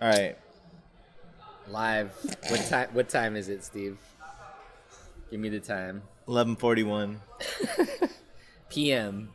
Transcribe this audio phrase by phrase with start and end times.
[0.00, 0.36] All right.
[1.68, 2.12] Live.
[2.48, 2.88] What time?
[2.92, 3.98] What time is it, Steve?
[5.30, 6.02] Give me the time.
[6.28, 7.16] 11:41
[8.68, 9.30] PM.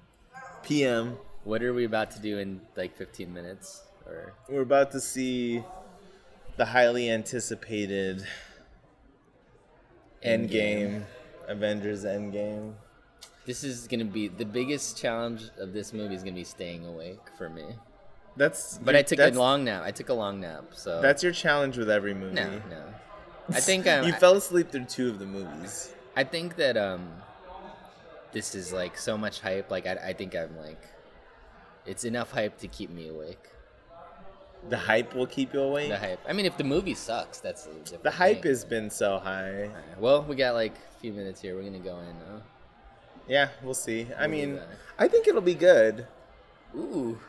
[0.63, 1.17] p.m.
[1.43, 3.81] What are we about to do in like 15 minutes?
[4.05, 5.63] Or We're about to see
[6.57, 8.25] the highly anticipated
[10.23, 11.05] Endgame,
[11.47, 12.73] Avengers Endgame.
[13.45, 17.19] this is gonna be the biggest challenge of this movie is gonna be staying awake
[17.37, 17.63] for me.
[18.37, 19.83] That's But I took a long nap.
[19.83, 22.35] I took a long nap, so That's your challenge with every movie.
[22.35, 22.83] no, no.
[23.49, 25.93] I think um, you I- fell asleep through two of the movies.
[26.15, 27.09] I think that um,
[28.31, 29.69] this is like so much hype.
[29.69, 30.81] Like I, I think I'm like,
[31.85, 33.49] it's enough hype to keep me awake.
[34.69, 35.89] The hype will keep you awake.
[35.89, 36.19] The hype.
[36.27, 37.67] I mean, if the movie sucks, that's
[38.03, 38.51] The hype thing.
[38.51, 39.63] has been so high.
[39.63, 41.55] Alright, Well, we got like a few minutes here.
[41.55, 42.05] We're gonna go in.
[42.19, 42.41] Now.
[43.27, 44.07] Yeah, we'll see.
[44.17, 44.59] I We'll be mean.
[44.99, 46.05] I think it'll be good.
[46.75, 47.19] Ooh.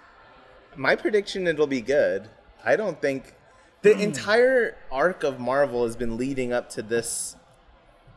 [0.77, 2.29] My prediction it'll be good.
[2.65, 3.35] I don't think
[3.83, 4.01] the hmm.
[4.01, 7.37] entire arc of Marvel has been leading up to this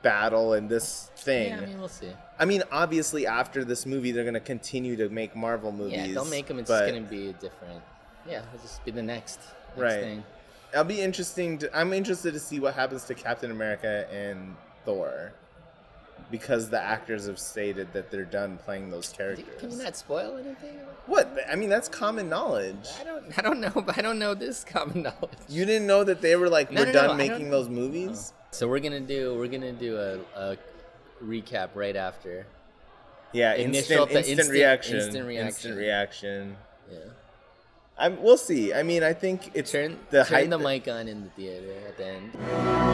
[0.01, 1.49] battle and this thing.
[1.49, 2.11] Yeah, I mean, we'll see.
[2.37, 6.07] I mean, obviously, after this movie, they're gonna continue to make Marvel movies.
[6.07, 6.59] Yeah, don't make them.
[6.59, 7.81] It's but gonna be different.
[8.27, 9.39] Yeah, it'll just be the next,
[9.75, 10.01] next Right.
[10.01, 10.23] thing.
[10.71, 11.57] It'll be interesting.
[11.59, 15.33] To, I'm interested to see what happens to Captain America and Thor,
[16.31, 19.45] because the actors have stated that they're done playing those characters.
[19.59, 20.75] Can you not spoil anything?
[21.05, 21.29] What?
[21.49, 22.87] I mean, that's common knowledge.
[22.99, 23.37] I don't.
[23.37, 23.69] I don't know.
[23.85, 25.37] But I don't know this common knowledge.
[25.47, 28.33] You didn't know that they were like, No, we're no, done no, making those movies.
[28.35, 28.41] Oh.
[28.51, 29.35] So we're gonna do.
[29.37, 30.57] We're gonna do a, a
[31.23, 32.47] recap right after.
[33.33, 35.77] Yeah, Initial- instant, the instant, instant- reaction, instant instant reaction.
[35.77, 36.57] reaction.
[36.91, 36.97] Yeah.
[37.97, 38.21] I'm.
[38.21, 38.73] We'll see.
[38.73, 41.97] I mean, I think it's Turn the turn the mic on in the theater at
[41.97, 42.84] the end.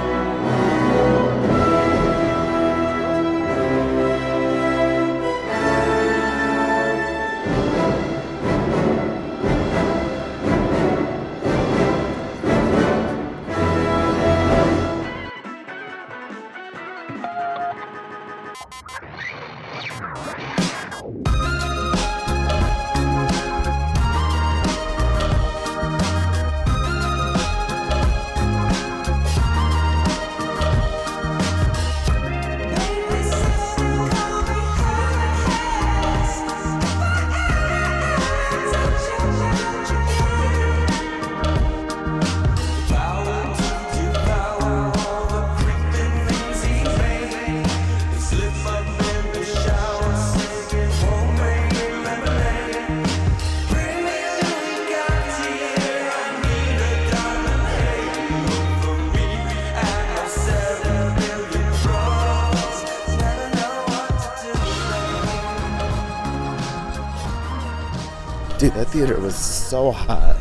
[69.02, 70.38] Theater was so hot.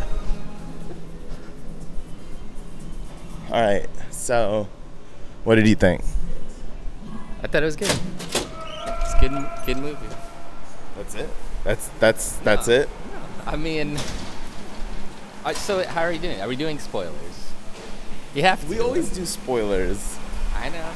[3.50, 4.68] All right, so
[5.44, 6.02] what did you think?
[7.42, 7.88] I thought it was good.
[7.88, 10.14] It's a good, good movie.
[10.94, 11.30] That's it.
[11.64, 12.90] That's that's that's it.
[13.46, 13.98] I mean,
[15.46, 16.38] uh, so how are you doing?
[16.42, 17.52] Are we doing spoilers?
[18.34, 18.66] You have to.
[18.66, 20.18] We always do spoilers.
[20.54, 20.90] I know.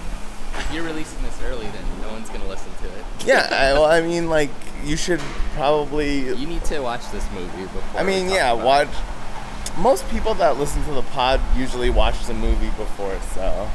[0.58, 3.04] If you're releasing this early, then no one's gonna listen to it.
[3.24, 4.50] Yeah, I, well, I mean, like
[4.84, 5.22] you should
[5.54, 6.28] probably.
[6.34, 8.00] You need to watch this movie before.
[8.00, 8.88] I mean, yeah, watch.
[8.88, 9.78] it.
[9.78, 13.68] Most people that listen to the pod usually watch the movie before, so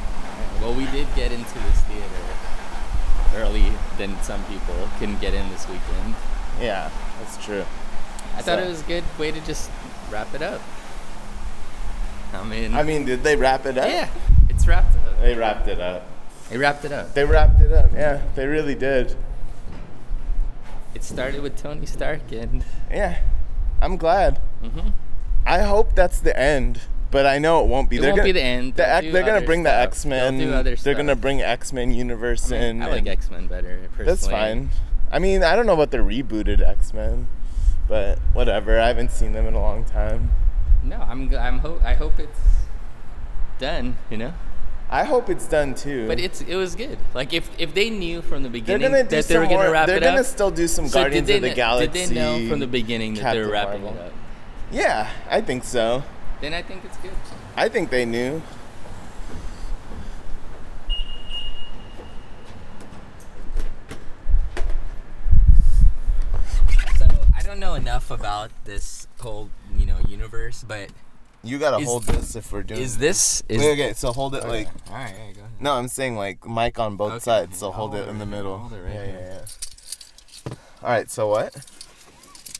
[0.60, 2.06] Well, we did get into this theater
[3.36, 6.14] early than some people can get in this weekend.
[6.60, 7.64] yeah, that's true.
[8.36, 9.70] I thought it was a good way to just
[10.10, 10.62] wrap it up.
[12.32, 13.88] I mean, I mean, did they wrap it up?
[13.88, 14.08] yeah,
[14.48, 15.20] it's wrapped up.
[15.20, 16.06] They wrapped it up.
[16.48, 17.12] They wrapped it up.
[17.12, 17.92] They wrapped it up.
[17.92, 19.16] Yeah, they really did.
[20.94, 23.18] It started with Tony Stark, and Yeah,
[23.80, 24.40] I'm glad.
[24.62, 24.92] Mhm.
[25.46, 26.80] I hope that's the end,
[27.10, 27.96] but I know it won't be.
[27.96, 28.74] It they're won't gonna, be the end.
[28.74, 29.72] The, They'll X- do they're gonna bring the.
[29.72, 30.38] X Men.
[30.38, 32.82] They'll do other They're gonna bring X Men universe I, mean, in.
[32.82, 33.78] I like X Men better.
[33.92, 34.06] Personally.
[34.06, 34.70] That's fine.
[35.12, 37.28] I mean, I don't know about the rebooted X Men,
[37.88, 38.78] but whatever.
[38.80, 40.30] I haven't seen them in a long time.
[40.82, 41.32] No, I'm.
[41.34, 41.58] I'm.
[41.60, 42.40] Ho- I hope it's
[43.58, 43.96] done.
[44.10, 44.32] You know.
[44.92, 46.08] I hope it's done too.
[46.08, 46.40] But it's.
[46.40, 46.98] It was good.
[47.14, 50.00] Like if if they knew from the beginning that they were gonna more- wrap They're
[50.00, 51.86] gonna still do some so Guardians of the kn- Galaxy.
[52.00, 54.02] Did they know from the beginning that they Captain were wrapping Marvel.
[54.02, 54.12] it up?
[54.72, 56.02] Yeah, I think so.
[56.40, 57.12] Then I think it's good.
[57.56, 58.42] I think they knew.
[66.98, 67.06] So
[67.36, 70.88] I don't know enough about this whole you know universe, but
[71.42, 72.80] You gotta Is- hold this if we're doing.
[72.80, 74.68] is this is Wait, okay, so hold it like.
[74.88, 75.10] all right?
[75.16, 75.50] Yeah, go ahead.
[75.60, 77.18] No, I'm saying like mic on both Okay.
[77.20, 78.58] sides, so hold it in the middle.
[78.58, 79.40] Hold it right yeah, yeah,
[80.48, 80.54] yeah.
[80.82, 81.54] All right, so what?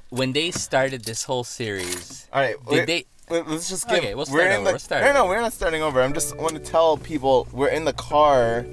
[0.09, 3.05] When they started this whole series, All right, did they?
[3.29, 3.99] let- let's just give.
[3.99, 4.73] Okay, we'll start we're over.
[4.73, 4.79] the.
[4.79, 6.01] Start no, no, we're not starting over.
[6.03, 8.65] I'm just want to tell people we're in the car.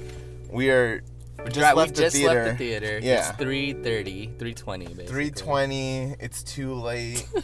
[0.50, 1.02] We are.
[1.44, 2.44] We just Right, left we the just theater.
[2.44, 2.98] left the theater.
[3.00, 3.28] Yeah.
[3.30, 5.06] It's 3.30, 3.20 basically.
[5.06, 6.16] 320.
[6.18, 7.24] It's too late.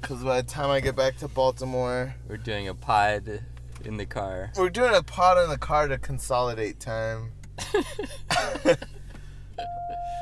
[0.00, 3.40] Because by the time I get back to Baltimore, We're doing a pod
[3.84, 4.52] in the car.
[4.56, 7.32] we're doing a pod in the car to consolidate time.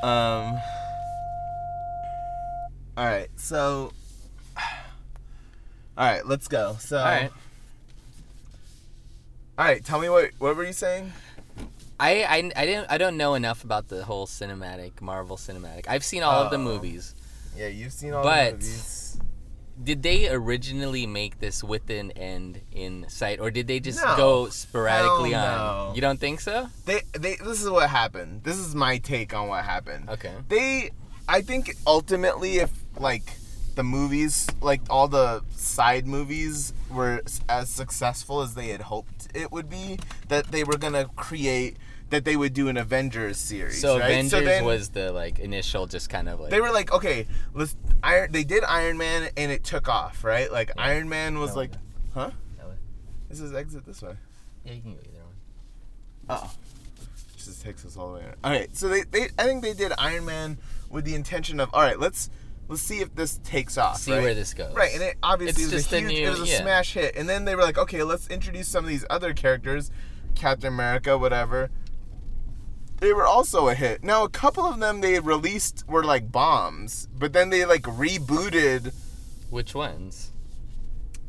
[0.03, 0.57] um.
[2.97, 3.91] All right, so.
[4.57, 6.77] All right, let's go.
[6.79, 6.97] So.
[6.97, 7.31] All right.
[9.57, 11.11] All right, tell me what what were you saying?
[11.97, 15.85] I, I, I didn't I don't know enough about the whole cinematic Marvel cinematic.
[15.87, 16.61] I've seen all of the Oh.
[16.61, 17.15] movies.
[17.55, 19.17] Yeah, you've seen all But- the movies.
[19.81, 24.15] Did they originally make this with an end in sight, or did they just No.
[24.15, 25.89] go sporadically Hell on?
[25.89, 25.95] no.
[25.95, 26.69] You don't think so?
[26.85, 28.43] They they this is what happened.
[28.43, 30.09] This is my take on what happened.
[30.09, 30.33] Okay.
[30.47, 30.91] They
[31.27, 33.35] I think ultimately if like
[33.75, 39.51] the movies, like all the side movies were as successful as they had hoped it
[39.51, 39.99] would be,
[40.29, 41.75] that they were going to create
[42.09, 44.05] that they would do an Avengers series, So right?
[44.11, 47.75] Avengers then- was the like initial, just kind of like they were like, okay, let's.
[48.03, 50.51] Iron, they did Iron Man and it took off, right?
[50.51, 50.83] Like Yeah.
[50.83, 51.77] Iron Man was That like, way.
[52.13, 52.31] huh?
[52.59, 52.75] Way.
[53.29, 54.13] This is exit this way.
[54.63, 55.33] Yeah, you can go either one.
[56.29, 56.51] Oh.
[57.37, 58.25] Just takes us all the way.
[58.43, 60.57] All right, so they, they I think they did Iron Man
[60.89, 62.29] with the intention of all right, let's
[62.67, 63.97] let's see if this takes off.
[63.97, 64.21] See right?
[64.23, 64.73] where this goes.
[64.75, 66.61] Right, and it obviously It's was a huge, new- it was a yeah.
[66.61, 67.15] smash hit.
[67.15, 69.91] And then they were like, okay, let's introduce some of these other characters,
[70.35, 71.69] Captain America, whatever.
[72.99, 74.03] They were also a hit.
[74.03, 78.93] Now a couple of them they released were like bombs, but then they like rebooted.
[79.49, 80.31] Which ones?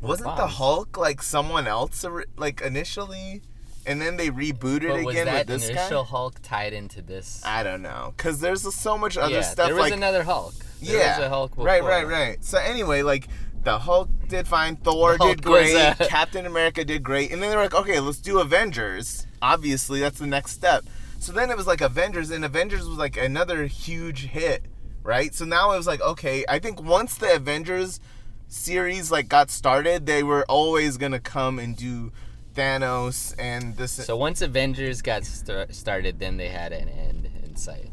[0.01, 0.47] Wasn't the?
[0.47, 2.05] Hulk like someone else
[2.37, 3.41] like initially,
[3.85, 6.09] and then they rebooted But was again that with this initial guy?
[6.09, 7.41] Hulk tied into this?
[7.43, 10.53] I don't know, cause there's so much other yeah, stuff there was like another Hulk.
[10.81, 12.43] There yeah, was a Hulk right, right, right.
[12.43, 13.27] So anyway, like
[13.63, 17.59] the Hulk did fine, Thor did great, uh, Captain America did great, and then they're
[17.59, 19.25] like, okay, let's do Avengers.
[19.41, 20.85] Obviously, that's the next step.
[21.19, 24.63] So then it was like Avengers, and Avengers was like another huge hit,
[25.03, 25.33] right?
[25.33, 27.99] So now it was like, okay, I think once the Avengers
[28.47, 32.11] series like got started, they were always gonna come and do
[32.55, 33.91] Thanos and this.
[33.93, 37.89] So once Avengers got st- started, then they had an end in sight,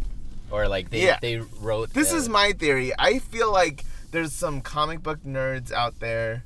[0.50, 1.18] or like they Yeah.
[1.20, 1.92] they wrote.
[1.92, 2.92] This the- is my theory.
[2.98, 6.44] I feel like there's some comic book nerds out there,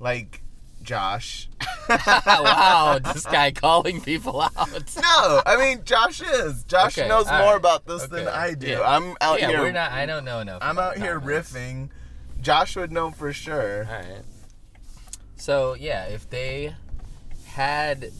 [0.00, 0.40] like
[0.86, 1.48] Josh.
[1.88, 4.56] wow, this guy calling people out.
[4.96, 6.64] no, I mean Josh is.
[6.64, 7.56] Josh Okay, knows more right.
[7.56, 8.68] about this than I do.
[8.68, 8.80] yeah.
[8.82, 9.60] I'm out yeah, here.
[9.60, 9.92] we're not.
[9.92, 10.60] I don't know enough.
[10.62, 11.52] I'm out here comics.
[11.52, 11.90] riffing.
[12.40, 13.84] Josh would know for sure.
[13.86, 14.22] All right.
[15.36, 16.74] So yeah, if they
[17.46, 18.10] had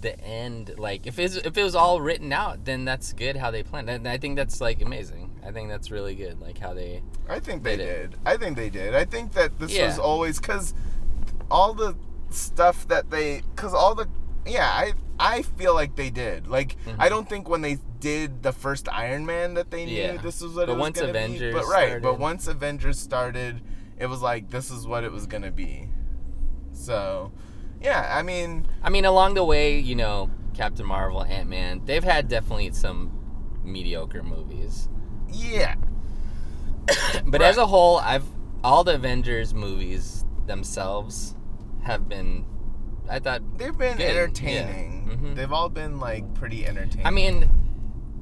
[0.00, 3.50] the end, like if it's if it was all written out, then that's good how
[3.50, 3.88] they planned.
[3.90, 5.38] And I think that's like amazing.
[5.46, 7.02] I think that's really good, like how they.
[7.28, 8.10] I think they They did.
[8.12, 8.20] did.
[8.26, 8.94] I think they did.
[8.94, 9.86] I think that this Yeah.
[9.86, 10.74] was always because
[11.50, 11.96] all the
[12.30, 14.08] stuff that they, because all the,
[14.46, 16.46] yeah, I I feel like they did.
[16.46, 16.96] Like Mhm.
[16.98, 20.16] I don't think when they did the first Iron Man that they knew Yeah.
[20.18, 21.58] this was what But it was once Avengers be.
[21.58, 23.62] But right, but once Avengers started,
[23.98, 25.88] it was like this is what it was gonna be.
[26.72, 27.32] So,
[27.80, 32.04] yeah, I mean, I mean, along the way, you know, Captain Marvel, Ant Man, they've
[32.04, 33.10] had definitely some
[33.64, 34.88] mediocre movies.
[35.32, 35.76] yeah,
[37.24, 37.48] But Right.
[37.48, 38.24] as a whole, I've
[38.62, 41.34] all the Avengers movies themselves
[41.82, 42.44] have been.
[43.08, 44.08] I thought they've been Good, yeah.
[44.22, 45.08] entertaining.
[45.22, 45.36] Mhm.
[45.36, 47.06] They've all been like pretty entertaining.
[47.06, 47.50] I mean,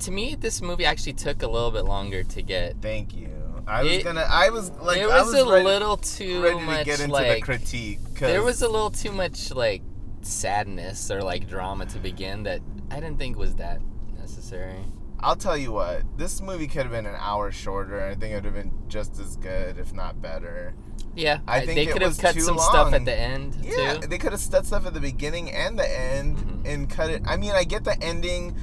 [0.01, 2.83] to me, this movie actually took a little bit longer to get.
[2.83, 3.31] thank you.
[3.67, 4.27] I was It- gonna.
[4.29, 7.13] I was like, it I was, was a ready- little too ready to get into
[7.13, 7.37] like.
[7.37, 7.99] the critique.
[8.15, 9.81] 'cause there was a little too much like
[10.21, 13.81] sadness or like drama to begin that I didn't think was that
[14.19, 14.85] necessary.
[15.21, 16.03] I'll tell you what.
[16.19, 17.99] This movie could have been an hour shorter.
[17.99, 20.75] and I think it would have been just as good, if not better.
[21.17, 24.07] Yeah, I think they could have cut some stuff at the end Yeah, too.
[24.09, 26.69] they could have cut stuff at the beginning and the end Mhm.
[26.73, 27.23] and cut it.
[27.27, 28.57] I mean, I get the ending.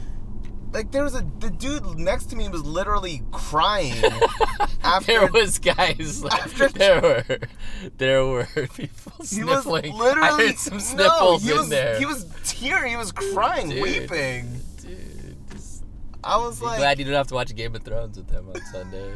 [0.74, 3.94] Like there was a the dude next to me was literally crying
[4.84, 6.24] after there was guys.
[6.32, 7.26] after- there were
[7.98, 9.94] there were people he was sniffling.
[9.98, 12.00] literally I heard some no, sniffles he in was, there.
[12.00, 12.92] He was tearing.
[12.92, 13.82] He was crying, Dude.
[13.84, 14.62] weeping.
[14.82, 15.84] Dude, just-
[16.24, 18.62] I was like, glad you don't have to watch Game of Thrones with them on
[18.72, 19.14] Sunday.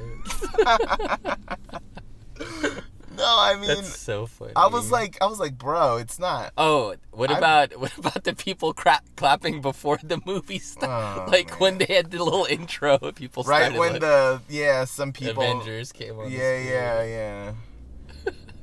[3.18, 4.54] No, I mean, That's so funny.
[4.56, 6.54] I was like, I was like, bro, it's not.
[6.58, 11.24] Oh, what I'm- about what about the people cra- clapping before the movie started?
[11.28, 14.86] Oh, like when they had the little intro, people Right started when like, the yeah,
[14.86, 16.32] some people Avengers came on.
[16.32, 17.54] Yeah, yeah, yeah.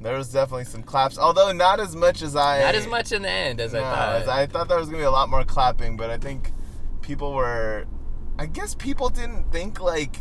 [0.00, 2.60] There was definitely some claps, although not as much as I.
[2.60, 4.22] Not as much in the end as I thought.
[4.22, 6.52] as I thought there was gonna be a lot more clapping, but I think
[7.02, 7.84] people were.
[8.36, 10.16] I guess people didn't think like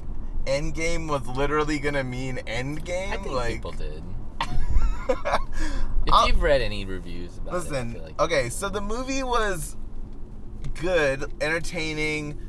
[0.46, 3.08] Endgame was literally gonna mean Endgame.
[3.12, 4.04] I think like, people did.
[6.08, 9.76] If I'll- you've read any reviews about it, Listen, like okay, so the movie was
[10.80, 12.40] good, entertaining.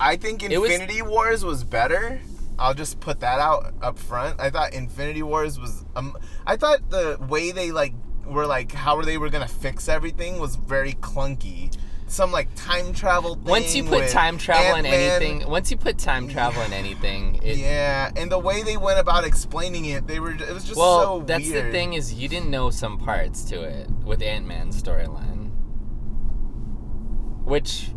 [0.00, 2.20] I think It was- Infinity Wars was better.
[2.58, 4.40] I'll just put that out up front.
[4.40, 7.94] I thought Infinity Wars was um I thought the way they like
[8.26, 11.72] were like how they were going to fix everything was very clunky.
[12.08, 13.44] Some like time travel thing.
[13.44, 15.22] once you put time travel in Ant-Man.
[15.22, 18.98] anything, once you put time travel in anything, it, yeah, and the way they went
[18.98, 20.78] about explaining it, they were it was just so weird.
[20.78, 21.66] well, so that's weird.
[21.66, 25.50] the thing is you didn't know some parts to it with Ant Man's storyline,
[27.44, 27.90] which,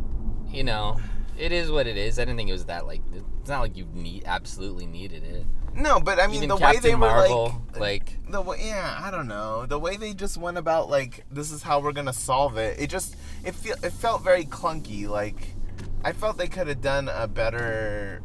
[0.50, 1.00] you know,
[1.38, 2.20] it is what it is.
[2.20, 3.02] I didn't think it was that like
[3.40, 5.46] it's not like you need absolutely needed it.
[5.74, 9.00] No, but I mean Even the Captain way they were like like the way yeah
[9.02, 9.66] i don't know.
[9.66, 12.90] The way they just went about like this is how we're gonna solve it it
[12.90, 15.56] just it feel it felt very clunky like
[16.04, 18.22] i felt they could have done a better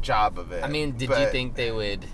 [0.00, 2.06] job of it I mean, did you think they would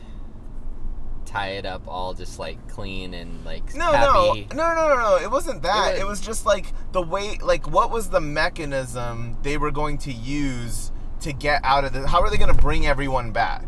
[1.25, 4.47] tie it up all just like clean and like no happy?
[4.55, 4.97] no no no no.
[4.97, 5.95] No it wasn't that.
[5.95, 9.71] It it was- was just like the way like what was the mechanism they were
[9.71, 10.91] going to use
[11.23, 12.07] to get out of this?
[12.07, 13.65] how are they going to bring everyone back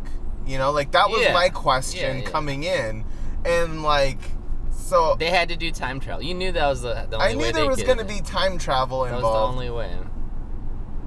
[0.46, 1.32] you know like that was Yeah.
[1.32, 2.30] my question Yeah, yeah.
[2.30, 3.04] coming in
[3.44, 4.18] and like
[4.70, 6.22] so They had to do time travel.
[6.22, 8.20] You knew that was the, the only I way knew there was going to be
[8.20, 9.24] time travel involved.
[9.24, 9.90] That was the only way.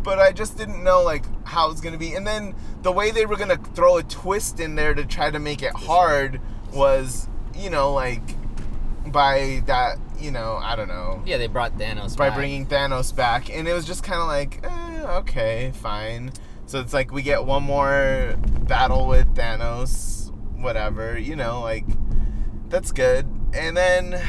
[0.02, 2.16] but I just didn't know like how it's going to be.
[2.16, 5.30] And then the way they were going to throw a twist in there to try
[5.30, 6.42] to make it hard
[6.74, 8.24] was, you know, like
[9.12, 12.38] by that, you know, I don't know, Yeah, they brought Thanos by back.
[12.38, 16.32] bringing Thanos back, and it was just kind of like, eh, okay, fine.
[16.66, 21.86] So it's like we get one more battle with Thanos, whatever, you know, like
[22.70, 23.26] that's good.
[23.54, 24.20] And then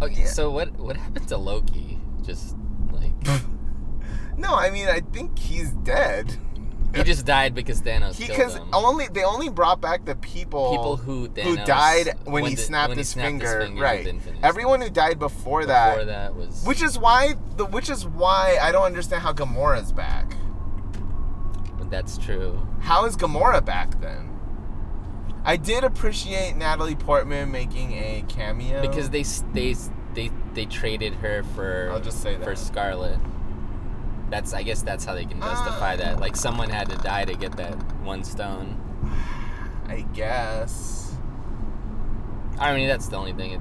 [0.00, 0.26] Okay, Yeah.
[0.28, 1.98] so what what happened to Loki?
[2.22, 2.56] Just
[2.92, 3.12] like
[4.36, 6.36] no, I mean I think he's dead.
[6.94, 10.96] He just died because Thanos killed because only they only brought back the people People
[10.96, 14.14] who who died when, he the- snapped, when he his, snapped his finger, finger right
[14.42, 18.58] everyone who died before, Before that, that was which is why the which is why
[18.60, 20.34] i don't understand how gamora's back
[21.78, 22.60] But that's true.
[22.80, 24.28] how is gamora back then
[25.44, 29.22] i did appreciate natalie portman making a cameo Because they
[29.54, 29.74] they
[30.14, 32.44] they they traded her for I'll just say that.
[32.44, 32.54] for.
[32.54, 33.18] Scarlett.
[34.32, 35.96] That's I guess that's how they can justify Ah.
[35.98, 36.20] that.
[36.20, 38.78] Like someone had to die to get that one stone.
[39.88, 41.14] i guess
[42.58, 43.52] I mean that's the only thing.
[43.52, 43.60] It,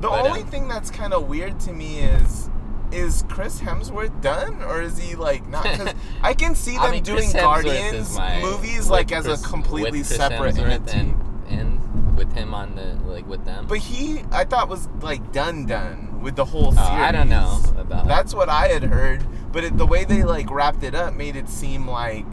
[0.00, 2.50] the But, only um, thing that's kind of weird to me is
[2.90, 5.62] is Chris Hemsworth done or is he like not?
[5.62, 9.36] Because I can see them I mean, doing Chris Guardians my- movies like as a
[9.48, 10.98] completely separate Hemsworth entity.
[10.98, 13.66] and and with him on the like with them.
[13.68, 16.88] But he, I thought was like done done with the whole series.
[16.90, 20.22] Oh, I don't know about That's what I had heard, but it, the way they
[20.24, 22.26] like wrapped it up made it seem like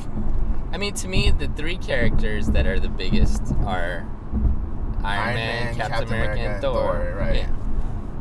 [0.72, 4.08] I mean, to me, the three characters that are the biggest are
[5.04, 6.74] Iron, Iron Man, Man, Captain, Captain America, America, and Thor.
[6.74, 7.36] Thor, right.
[7.36, 7.52] Yeah.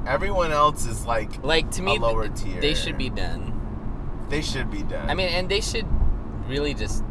[0.07, 2.61] everyone else is like Like to me, A lower th- tier.
[2.61, 3.53] they should be done.
[4.31, 5.11] they should be done.
[5.11, 5.87] I mean, and they should
[6.47, 7.05] really just,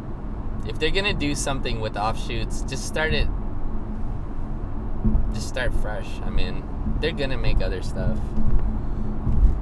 [0.66, 3.28] if they're gonna do something with offshoots, just start it.
[5.34, 6.08] Just start fresh.
[6.24, 6.64] I mean,
[7.00, 8.18] they're gonna make other stuff.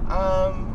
[0.09, 0.66] Um,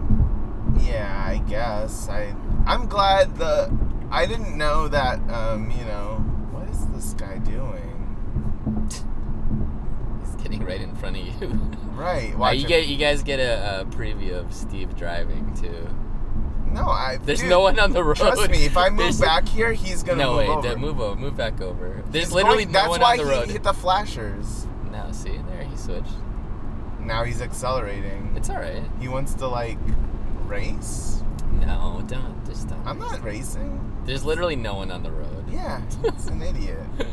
[0.85, 2.35] yeah, I guess I.
[2.65, 3.71] I'm glad the.
[4.09, 5.19] I didn't know that.
[5.29, 6.17] Um, you know,
[6.51, 7.87] what is this guy doing?
[10.21, 11.61] He's getting right in front of you.
[11.91, 12.35] Right.
[12.35, 15.87] Watch you get, you guys get a, a preview of Steve driving too.
[16.73, 17.17] No, I.
[17.21, 18.15] There's dude, no one on the road.
[18.15, 20.77] Trust me, if I move There's- back here, he's gonna no move wait, over.
[20.79, 22.01] move over, move back over.
[22.09, 23.45] There's He's literally going- no That's one why on the road.
[23.47, 24.65] he hit the flashers.
[24.89, 26.09] Now see there, he switched.
[27.01, 28.33] Now he's accelerating.
[28.35, 28.81] It's all right.
[28.99, 29.77] He wants to like
[30.51, 31.23] race.
[31.61, 32.85] No, don't just don't.
[32.85, 33.79] I'm not racing.
[34.05, 35.45] There's literally no one on the road.
[35.49, 36.85] Yeah, it's an idiot.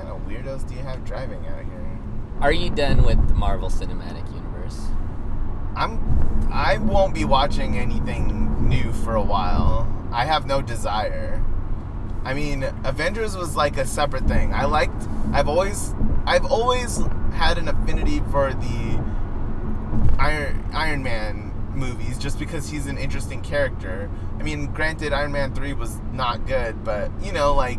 [0.00, 1.98] What kind of weirdos do you have driving out here?
[2.40, 4.80] Are you done with the Marvel Cinematic Universe?
[5.76, 5.98] I'm.
[6.50, 9.86] I won't be watching anything new for a while.
[10.10, 11.44] I have no desire.
[12.24, 14.54] I mean, Avengers was like a separate thing.
[14.54, 15.06] I liked.
[15.32, 15.94] I've always.
[16.24, 17.02] I've always
[17.34, 19.04] had an affinity for the
[20.18, 24.10] Iron Iron Man movies just because he's an interesting character.
[24.38, 27.78] I mean, granted, Iron Man three was not good, but you know, like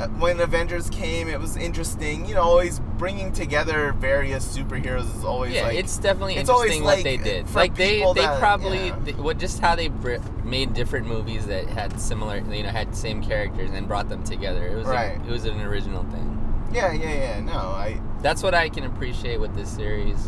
[0.00, 2.26] uh, when Avengers came, it was interesting.
[2.26, 6.84] You know, always bringing together various superheroes is always Yeah, like it's definitely it's interesting
[6.84, 7.52] what like, they did.
[7.54, 8.98] Like they, they that- probably yeah.
[9.04, 12.94] th- what just how they br- made different movies that had similar, you know, had
[12.94, 14.66] same characters and brought them together.
[14.66, 15.16] It was a- Right.
[15.16, 16.34] it was an original thing.
[16.72, 17.40] Yeah, yeah, yeah.
[17.40, 18.00] No, I.
[18.20, 20.18] That's what I can appreciate with this series.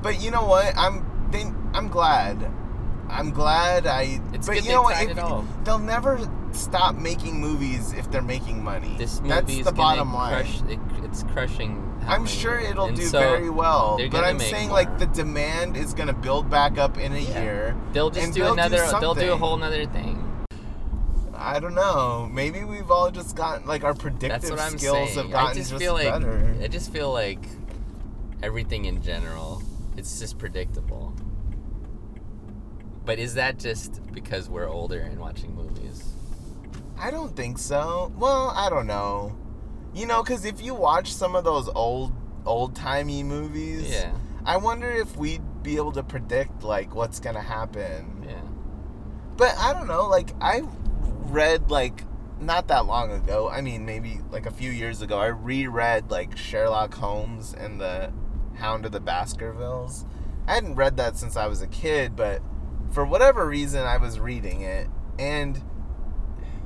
[0.00, 0.76] But you know what?
[0.76, 1.04] I'm.
[1.30, 1.44] They,
[1.74, 2.50] I'm glad.
[3.08, 4.20] I'm glad I.
[4.32, 5.02] It's but good you know what?
[5.02, 5.44] If- all.
[5.64, 6.18] They'll never.
[6.52, 8.94] stop making movies if they're making money.
[8.98, 10.34] This movie That's is the bottom line.
[10.44, 10.62] crush.
[10.68, 11.88] It, it's crushing.
[12.06, 14.76] I'm sure it'll do so very well, but I'm saying more.
[14.76, 17.42] like the demand is gonna build back up in a Yeah.
[17.42, 17.76] year.
[17.92, 19.00] They'll just do they'll do another.
[19.00, 20.28] they'll do a whole nother thing.
[21.34, 22.28] I don't know.
[22.30, 25.18] Maybe we've all just gotten like our predictive skills saying.
[25.18, 26.56] have gotten I just, just, feel like better.
[26.62, 27.40] I just feel like
[28.42, 29.62] everything in general,
[29.96, 31.14] it's just predictable.
[33.04, 36.12] But is that just because we're older and watching movies?
[36.98, 38.12] I don't think so.
[38.16, 39.36] Well, I don't know.
[39.94, 42.12] You know, because if you watch some of those old
[42.46, 44.12] old timey movies, Yeah,
[44.44, 48.24] I wonder if we'd be able to predict like what's gonna happen.
[48.28, 48.40] yeah.
[49.36, 50.08] But I don't know.
[50.08, 50.62] Like I
[51.26, 52.04] read like
[52.40, 53.48] not that long ago.
[53.48, 55.18] I mean, maybe like a few years ago.
[55.18, 58.12] I reread like Sherlock Holmes and the
[58.54, 60.04] Hound of the Baskervilles.
[60.46, 62.42] I hadn't read that since I was a kid, but
[62.92, 65.60] for whatever reason, I was reading it, and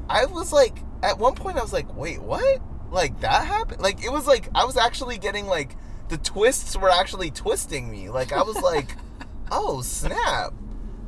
[0.08, 2.60] I was like, at one point, I was like, wait, what?
[2.90, 3.80] Like that happened?
[3.80, 5.76] Like it was like I was actually getting like
[6.08, 8.10] the twists were actually twisting me.
[8.10, 8.96] Like I was like,
[9.50, 10.54] oh snap,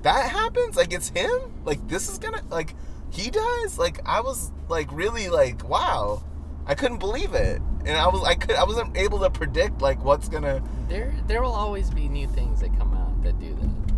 [0.02, 0.76] that happens?
[0.76, 1.62] Like it's him?
[1.64, 2.74] Like this is gonna like
[3.10, 3.78] he dies?
[3.78, 6.22] Like I was like really like wow,
[6.66, 10.02] I couldn't believe it, and I was I could I wasn't able to predict like
[10.02, 10.62] what's gonna.
[10.88, 13.97] There, there will always be new things that come out that do that.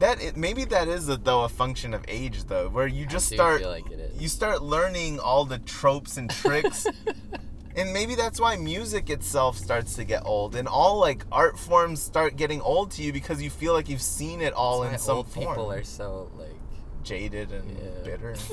[0.00, 3.28] That it, maybe that is a, though a function of age though, where you just
[3.28, 4.20] start like it is.
[4.20, 6.86] you start learning all the tropes and tricks
[7.76, 12.00] and maybe that's why music itself starts to get old and all like art forms
[12.02, 15.02] start getting old to you because you feel like you've seen it all in That's
[15.04, 16.48] why some old form people are so like.
[17.04, 18.02] jaded and Yeah.
[18.04, 18.34] bitter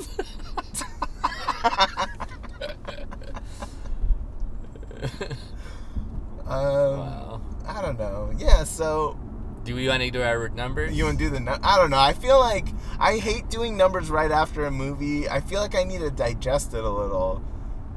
[6.46, 7.40] um wow.
[7.66, 9.16] i don't know yeah so
[9.64, 10.96] Do we want to do our numbers?
[10.96, 13.76] you want to do the nu- i don't know i feel like i hate doing
[13.76, 17.42] numbers right after a movie i feel like i need to digest it a little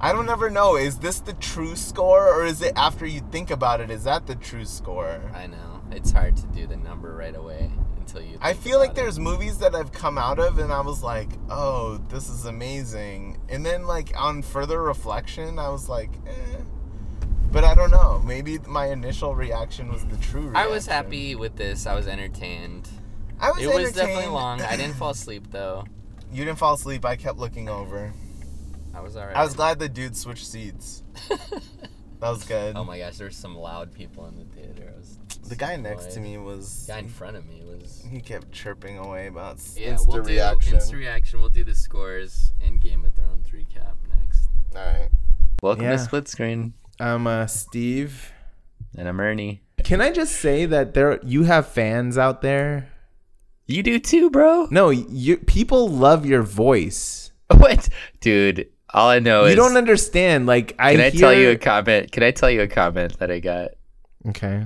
[0.03, 0.77] I don't ever know.
[0.77, 3.91] Is this the true score, or is it after you think about it?
[3.91, 5.21] Is that the true score?
[5.31, 8.39] I know it's hard to do the number right away until you.
[8.41, 8.95] I feel like it.
[8.95, 13.39] there's movies that I've come out of, and I was like, "Oh, this is amazing,"
[13.47, 16.61] and then like on further reflection, I was like, eh.
[17.51, 18.21] But I don't know.
[18.25, 20.41] Maybe my initial reaction was the true.
[20.49, 20.55] Reaction.
[20.55, 21.85] I was happy with this.
[21.85, 22.89] I was entertained.
[23.39, 24.61] I was it was definitely long.
[24.61, 25.83] I didn't fall asleep though.
[26.31, 27.03] You didn't fall asleep.
[27.05, 28.13] I kept looking over.
[28.93, 29.35] I was alright.
[29.35, 31.03] I was glad the dude switched seats.
[32.21, 32.75] That was good.
[32.77, 34.93] oh my gosh, there's some loud people in the theater.
[34.93, 35.17] I was
[35.49, 36.85] the guy next to me was.
[36.85, 38.05] The guy in front of me was.
[38.11, 40.75] He kept chirping away about Yeah, Insta we'll do reaction.
[40.75, 41.39] instant reaction.
[41.39, 44.49] We'll do the scores and Game of Thrones recap next.
[44.75, 45.09] All right.
[45.63, 45.93] Welcome Yeah.
[45.93, 48.31] to Split Screen, I'm uh, Steve.
[48.95, 49.63] and I'm Ernie.
[49.83, 52.89] Can I just say that there you have fans out there?
[53.65, 54.67] You do too, bro.
[54.69, 57.31] No, you people love your voice.
[57.51, 57.89] What,
[58.21, 58.69] dude?
[58.93, 59.55] All I know you is.
[59.55, 60.45] don't understand.
[60.45, 62.11] Like I can I hear, tell you a comment?
[62.11, 63.71] Can I tell you a comment that I got?
[64.27, 64.65] Okay.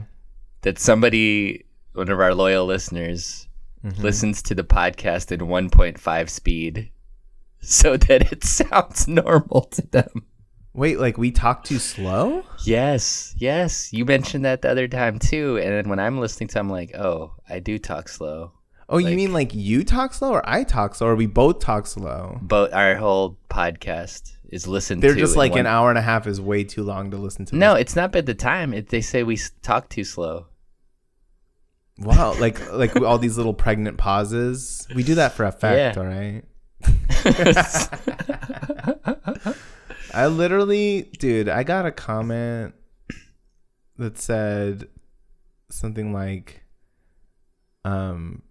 [0.61, 3.47] that somebody, one of our loyal listeners,
[3.85, 3.99] Mhm.
[4.01, 6.89] listens to the podcast in 1.5 speed
[7.61, 10.25] so that it sounds normal to them.
[10.75, 12.43] Wait, like we talk too slow?
[12.65, 13.93] Yes, yes.
[13.93, 15.57] You mentioned that the other time too.
[15.57, 18.51] And then when I'm listening to I'm like, oh, I do talk slow.
[18.89, 21.87] Oh, you mean like you talk slow or I talk slow or we both talk
[21.87, 22.37] slow?
[22.41, 25.07] But our whole podcast is listened to.
[25.07, 27.45] They're just like one- an hour and a half is way too long to listen
[27.45, 27.55] to.
[27.55, 28.73] No, it's not bad the time.
[28.73, 30.47] It, they say we talk too slow.
[31.97, 34.85] Wow, like like all these little pregnant pauses.
[34.93, 36.01] We do that for effect, Yeah.
[36.01, 36.43] all right?
[40.15, 42.73] I literally, dude, I got a comment
[43.97, 44.87] that said
[45.69, 46.63] something like,
[47.83, 48.41] um,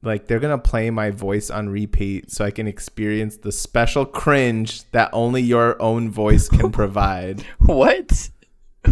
[0.00, 4.88] like they're gonna play my voice on repeat so I can experience the special cringe
[4.92, 7.42] that only your own voice can provide.
[7.58, 8.30] what?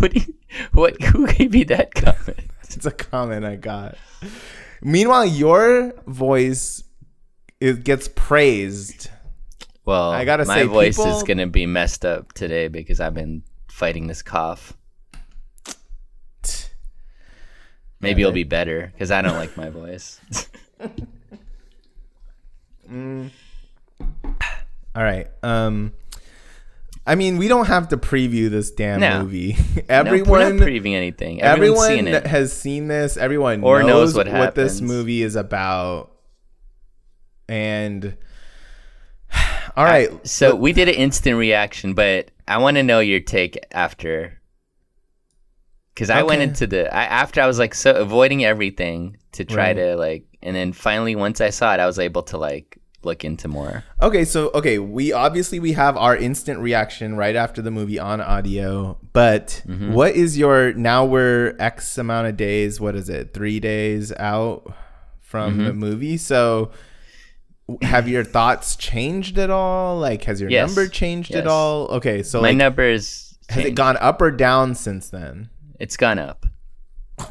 [0.01, 0.35] What, you,
[0.73, 1.01] what?
[1.01, 2.51] Who gave you that comment?
[2.65, 3.97] it's a comment I got.
[4.83, 6.83] Meanwhile, your voice
[7.61, 9.09] it gets praised.
[9.87, 13.15] Well, I gotta my say, voice people- is gonna be messed up today because I've
[13.15, 14.73] been fighting this cough.
[18.01, 20.21] Maybe Yeah, it'll be better because I don't like my voice.
[24.95, 25.29] All right.
[25.43, 25.93] Um
[27.09, 29.23] I mean, we don't have to preview this damn No.
[29.23, 29.57] movie.
[29.77, 31.41] no, Everyone we're not previewing anything.
[31.41, 32.27] Everyone's everyone seen it.
[32.27, 33.17] has seen this.
[33.17, 36.11] Everyone Or knows knows, what what, this movie is about.
[37.49, 38.17] And
[39.77, 40.11] all right.
[40.27, 44.41] so we did an instant reaction, but I want to know your take after.
[45.95, 49.69] Because I went into the I, after I was like so avoiding everything to try
[49.69, 49.73] Right.
[49.75, 53.25] to like and then finally once I saw it, I was able to like look
[53.25, 53.83] into more.
[54.03, 58.21] Okay, so okay, we obviously we have our instant reaction right after the movie on
[58.21, 59.93] audio, but Mm-hmm.
[59.95, 63.33] what is your now we're X amount of days, what is it?
[63.33, 64.75] 3 days out
[65.23, 65.79] from the Mm-hmm.
[65.79, 66.17] movie.
[66.19, 66.73] So
[67.83, 69.99] have your thoughts changed at all?
[69.99, 70.69] Like has your Yes.
[70.69, 71.87] number changed at all?
[71.89, 75.51] Okay, so My like, numbers has it gone up or down since then?
[75.79, 76.47] It's gone up.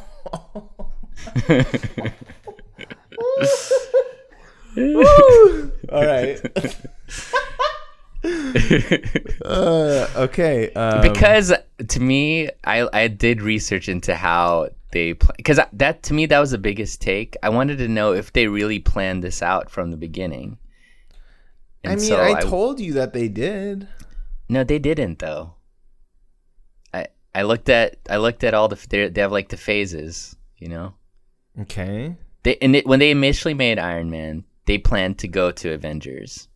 [4.77, 6.39] All right.
[9.45, 10.71] uh, okay.
[10.73, 11.53] Um, because
[11.87, 16.51] to me, I I did research into how they because that to me that was
[16.51, 17.35] the biggest take.
[17.43, 20.57] I wanted to know if they really planned this out from the beginning.
[21.83, 23.89] I mean, so I told you that they did.
[24.47, 25.55] no, they didn't though.
[26.93, 30.69] I I looked at I looked at all the they have like the phases, you
[30.69, 30.93] know.
[31.59, 32.15] Okay.
[32.43, 36.47] They and it, when they initially made Iron Man, they planned to go to Avengers.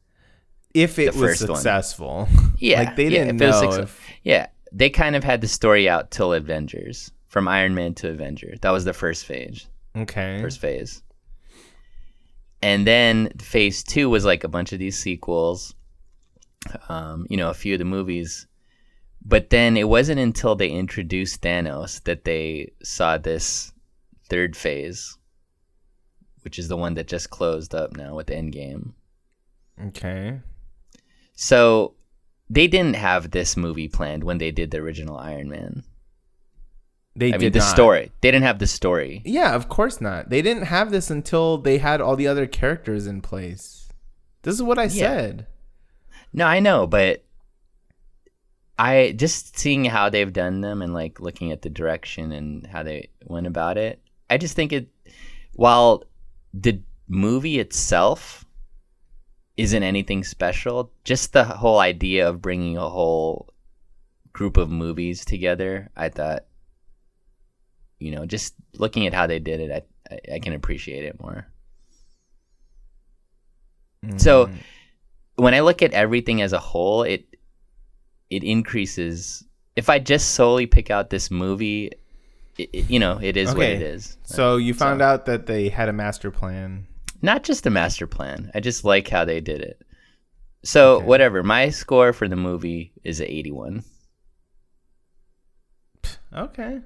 [0.73, 1.57] If it was first one.
[1.57, 2.29] successful.
[2.57, 5.47] Yeah, Like they didn't if it was know if Yeah, they kind of had the
[5.49, 8.55] story out till Avengers, from Iron Man to Avenger.
[8.61, 9.67] That was the first phase.
[9.95, 10.39] Okay.
[10.41, 11.01] First phase.
[12.61, 15.73] And then phase two was like a bunch of these sequels,
[16.89, 18.47] um, you know, a few of the movies.
[19.23, 23.71] But then it wasn't until they introduced Thanos that they saw this
[24.29, 25.17] third phase,
[26.41, 28.93] which is the one that just closed up now with Endgame.
[29.87, 30.39] Okay.
[31.35, 31.93] So
[32.49, 35.83] they didn't have this movie planned when they did the original Iron Man.
[37.15, 37.69] They I did mean, the not.
[37.75, 38.11] story.
[38.21, 39.21] They didn't have the story.
[39.25, 40.29] Yeah, of course not.
[40.29, 43.89] They didn't have this until they had all the other characters in place.
[44.43, 44.89] This is what I Yeah.
[44.89, 45.47] said.
[46.31, 47.25] No, I know, but
[48.77, 52.83] I just seeing how they've done them and like looking at the direction and how
[52.83, 54.01] they went about it.
[54.29, 54.87] I just think it
[55.53, 56.03] while
[56.53, 58.45] the movie itself
[59.57, 63.49] isn't anything special, just the whole idea of bringing a whole
[64.31, 66.45] group of movies together, I thought
[67.99, 71.19] you know, just looking at how they did it, I I, I can appreciate it
[71.21, 71.47] more.
[74.17, 74.55] So Mm.
[75.35, 77.25] when I look at everything as a whole, it
[78.29, 79.43] it increases.
[79.75, 81.91] If I just solely pick out this movie,
[82.57, 84.17] it, it- you know, it is what it is.
[84.23, 86.87] So you found So- out that they had a master plan.
[87.21, 88.49] Not just a master plan.
[88.55, 89.81] I just like how they did it.
[90.63, 91.05] So Okay.
[91.05, 91.43] whatever.
[91.43, 93.83] My score for the movie is a 81.
[96.33, 96.79] Okay.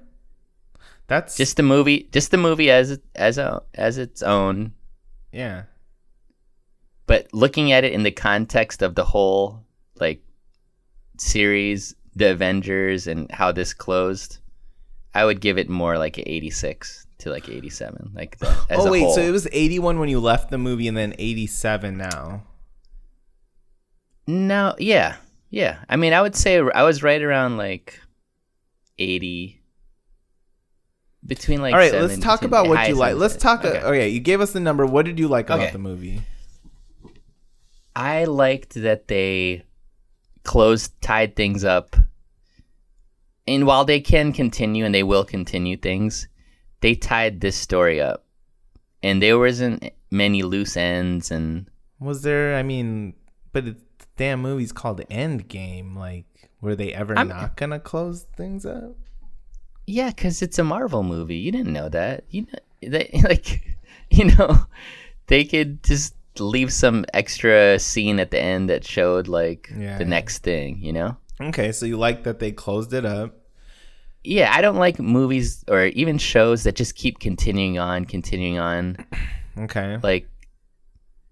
[1.06, 4.72] That's Just the movie, just the movie as as a, as its own.
[5.32, 5.64] yeah.
[7.06, 9.60] But looking at it in the context of the whole
[10.00, 10.22] like
[11.18, 14.38] series, the Avengers, and how this closed,
[15.14, 18.12] I would give it more like a 86 to like 87.
[18.14, 20.96] Like the, as oh wait, so it was 81 when you left the movie and
[20.96, 22.44] then 87 now.
[24.26, 25.16] No, yeah,
[25.50, 25.84] yeah.
[25.88, 28.00] I mean, I would say I was right around like
[28.98, 29.60] eighty,
[31.26, 31.72] between like.
[31.72, 33.16] All right, let's talk about what you like.
[33.16, 33.64] Let's talk.
[33.64, 33.82] Uh, okay.
[33.82, 34.08] Okay.
[34.08, 34.84] you gave us the number.
[34.86, 35.70] What did you like about Okay.
[35.72, 36.22] the movie?
[37.96, 39.64] I liked that they
[40.42, 41.96] closed, tied things up,
[43.46, 46.28] and while they can continue and they will continue things,
[46.80, 48.24] they tied this story up,
[49.02, 51.68] and there wasn't many loose ends and.
[52.00, 52.56] Was there?
[52.56, 53.14] I mean,
[53.52, 53.76] but the
[54.16, 55.96] damn movie's called Endgame.
[55.96, 56.26] Like,
[56.60, 58.96] were they ever I'm- not gonna close things up?
[59.86, 61.36] Yeah, because it's a Marvel movie.
[61.36, 62.24] You didn't know that.
[62.30, 62.58] You know,
[62.90, 63.76] they like,
[64.10, 64.66] you know,
[65.26, 70.04] they could just leave some extra scene at the end that showed like Yeah, the
[70.04, 70.78] next thing.
[70.80, 71.16] You know?
[71.40, 73.36] Okay, so you like that they closed it up.
[74.22, 78.96] Yeah, I don't like movies or even shows that just keep continuing on, continuing on.
[79.56, 79.98] Okay.
[80.02, 80.28] Like,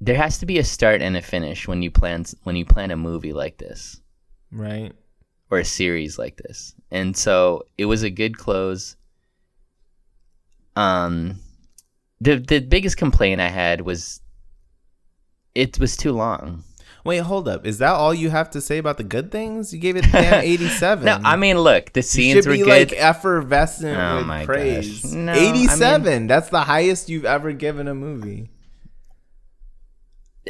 [0.01, 2.93] there has to be a start and a finish when you plan when you plan
[2.93, 4.01] a movie like this.
[4.53, 4.93] Right.
[5.51, 6.75] or a series like this.
[6.93, 8.97] And so it was a good close.
[10.77, 11.39] Um
[12.21, 14.21] the the biggest complaint I had was
[15.55, 16.65] it was too long.
[17.05, 17.67] Wait, hold up.
[17.67, 19.73] Is that all you have to say about the good things?
[19.75, 21.05] You gave it damn 87.
[21.05, 22.91] No, I mean look, the scenes should were be good.
[22.91, 25.03] like effervescent Oh with my praise.
[25.03, 25.13] gosh.
[25.13, 26.27] No, I mean- 87.
[26.29, 28.51] That's the highest you've ever given a movie.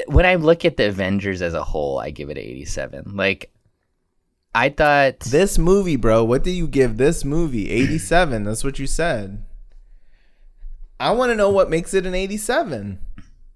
[0.06, 3.12] when I look at the Avengers as a whole, I give it 87.
[3.16, 3.51] Like
[4.54, 6.24] I thought This movie, bro.
[6.24, 7.70] What do you give this movie?
[7.70, 8.44] 87.
[8.44, 9.44] That's what you said.
[11.00, 12.98] I want to know what makes it an 87.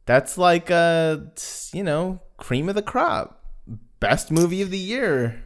[0.07, 1.19] That's like uh
[1.73, 3.45] you know, cream of the crop.
[4.01, 5.43] Best movie of the year.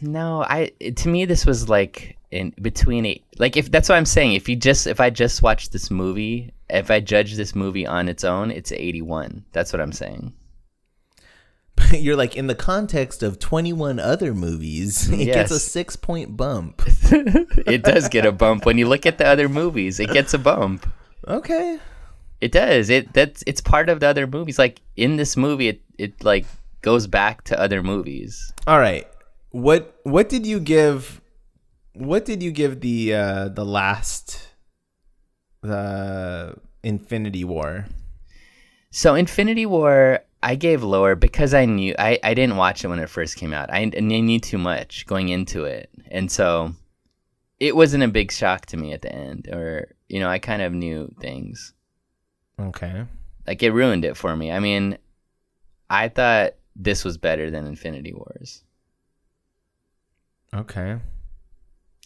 [0.00, 4.04] No, I to me this was like in between it like if that's what i'm
[4.04, 7.86] saying if you just if i just watched this movie if i judge this movie
[7.86, 10.32] on its own it's 81 that's what i'm saying
[11.92, 16.82] You're like in the context of 21 other movies, it gets a six point bump.
[17.66, 20.38] it does get a bump when you look at the other movies it gets a
[20.38, 20.86] bump
[21.28, 21.78] Okay.
[22.40, 25.80] it does it that's it's part of the other movies like in this movie it
[25.98, 26.44] it like
[26.82, 29.06] goes back to other movies All right.
[29.50, 31.20] What what did you give
[31.94, 34.48] what did you give the uh the last
[35.62, 37.86] the Infinity War?
[38.90, 42.98] So Infinity War, I gave lower because I knew I, I didn't watch it when
[42.98, 43.70] it first came out.
[43.72, 46.74] I, I knew too much going into it, and so
[47.58, 49.48] it wasn't a big shock to me at the end.
[49.50, 51.72] Or you know, I kind of knew things.
[52.60, 53.06] Okay.
[53.46, 54.52] Like it ruined it for me.
[54.52, 54.98] I mean,
[55.88, 58.62] I thought this was better than Infinity Wars,
[60.52, 60.98] Okay.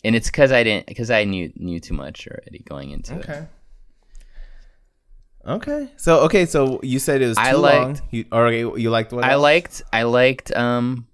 [0.05, 3.29] and it's because I didn't because I knew knew too much already going into it.
[3.29, 3.47] Okay.
[5.49, 5.91] Okay.
[5.97, 7.63] So okay, so you said it was too I long.
[7.95, 9.25] liked- You or you liked what?
[9.25, 9.43] I else?
[9.43, 11.07] liked I liked um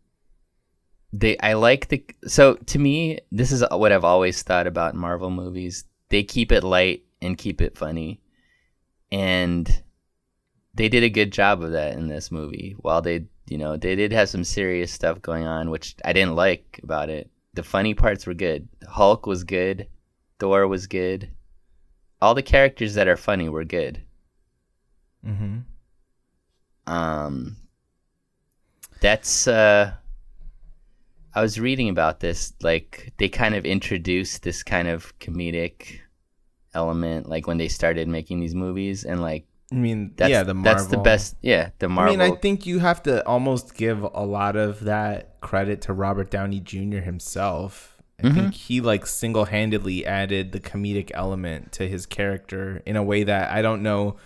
[1.12, 5.30] they I like the so to me this is what I've always thought about Marvel
[5.30, 5.84] movies.
[6.08, 8.20] They keep it light and keep it funny.
[9.12, 9.82] And
[10.74, 12.74] they did a good job of that in this movie.
[12.80, 16.34] While they, you know, they did have some serious stuff going on which I didn't
[16.34, 17.30] like about it.
[17.54, 18.68] The funny parts were good.
[18.88, 19.86] Hulk was good.
[20.40, 21.30] Thor was good.
[22.20, 24.02] All the characters that are funny were good.
[25.26, 25.64] Mhm.
[26.86, 27.56] um
[29.00, 29.92] that's uh
[31.34, 36.00] i was reading about this like they kind of introduced this kind of comedic
[36.74, 40.54] element like when they started making these movies and like I mean, that's yeah, the
[40.54, 40.74] Marvel.
[40.74, 44.02] that's the best yeah the marvel I mean, I think you have to almost give
[44.02, 46.98] a lot of that credit to Robert Downey Jr.
[46.98, 47.96] himself.
[48.20, 48.34] I Mm-hmm.
[48.34, 53.50] think he like single-handedly added the comedic element to his character in a way that
[53.50, 54.16] I don't know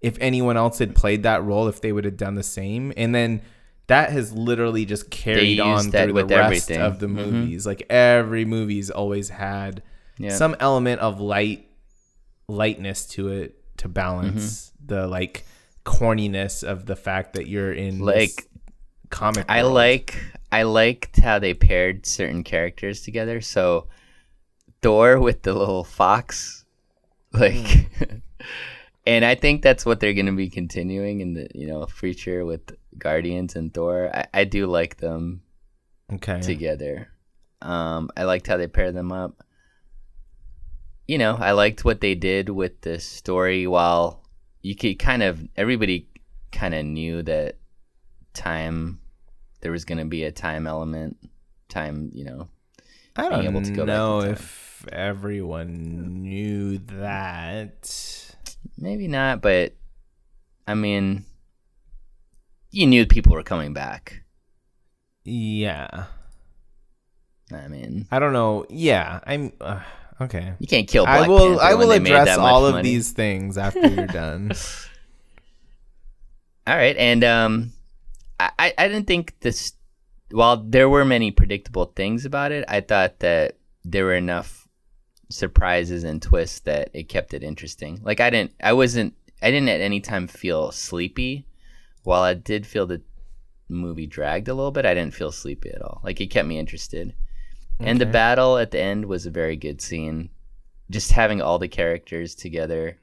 [0.00, 2.92] if anyone else had played that role if they would have done the same.
[2.96, 3.40] And then
[3.88, 6.80] that has literally just carried on through the rest everything.
[6.80, 7.10] of the Mhm.
[7.32, 7.66] movies.
[7.66, 9.82] Like every movie's always had
[10.18, 11.66] yeah some element of light
[12.48, 14.86] lightness to it to balance Mm-hmm.
[14.94, 15.44] the like
[15.84, 18.48] corniness of the fact that you're in Like,
[19.10, 19.74] comic i world.
[19.74, 20.16] like
[20.52, 23.86] i liked how they paired certain characters together so
[24.82, 26.64] thor with the little fox
[27.32, 28.04] like Hmm.
[29.08, 32.44] and i think that's what they're going to be continuing in the you know future
[32.44, 34.10] with guardians and thor.
[34.12, 35.42] I, I do like them
[36.12, 36.40] okay.
[36.40, 37.08] together.
[37.62, 39.42] Um i liked how they paired them up.
[41.06, 44.22] You know i liked what they did with the story while
[44.60, 46.08] you could kind of everybody
[46.52, 47.56] kind of knew that
[48.34, 49.00] time
[49.60, 51.16] there was going to be a time element
[51.68, 52.48] time you know
[53.16, 58.27] I being don't able to go back know if everyone knew that
[58.76, 59.74] maybe not but
[60.66, 61.24] i mean
[62.70, 64.22] you knew people were coming back
[65.24, 66.04] yeah
[67.52, 69.80] i mean I don't know yeah I'm uh,
[70.20, 72.88] okay you can't kill Black I will Panther I will address all of money.
[72.88, 74.52] these things after you're done
[76.66, 77.72] All right, and um,
[78.38, 79.72] I I- I didn't think this.
[80.30, 84.67] While there were many predictable things about it, I thought that there were enough
[85.30, 88.00] surprises and twists that it kept it interesting.
[88.02, 91.46] Like I didn't, I wasn't, I didn't at any time feel sleepy.
[92.04, 93.02] While I did feel the
[93.68, 96.00] movie dragged a little bit, I didn't feel sleepy at all.
[96.02, 97.14] Like it kept me interested.
[97.80, 100.30] And the battle at the end was a very good scene.
[100.90, 102.98] Just having all the characters together.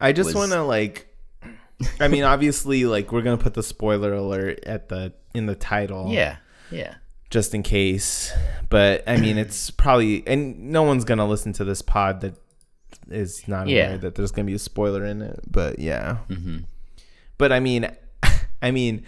[0.00, 1.08] I just was- want to like.
[1.98, 6.12] I mean, obviously, like we're gonna put the spoiler alert at the in the title,
[6.12, 6.36] Yeah,
[6.70, 6.94] yeah.
[7.30, 8.32] Just in case.
[8.70, 12.34] But I mean, it's probably and no one's gonna listen to this pod that
[13.10, 13.86] is not Yeah.
[13.86, 15.40] aware that there's gonna be a spoiler in it.
[15.50, 16.58] But yeah, hmm
[17.36, 17.88] but I mean,
[18.62, 19.04] I mean,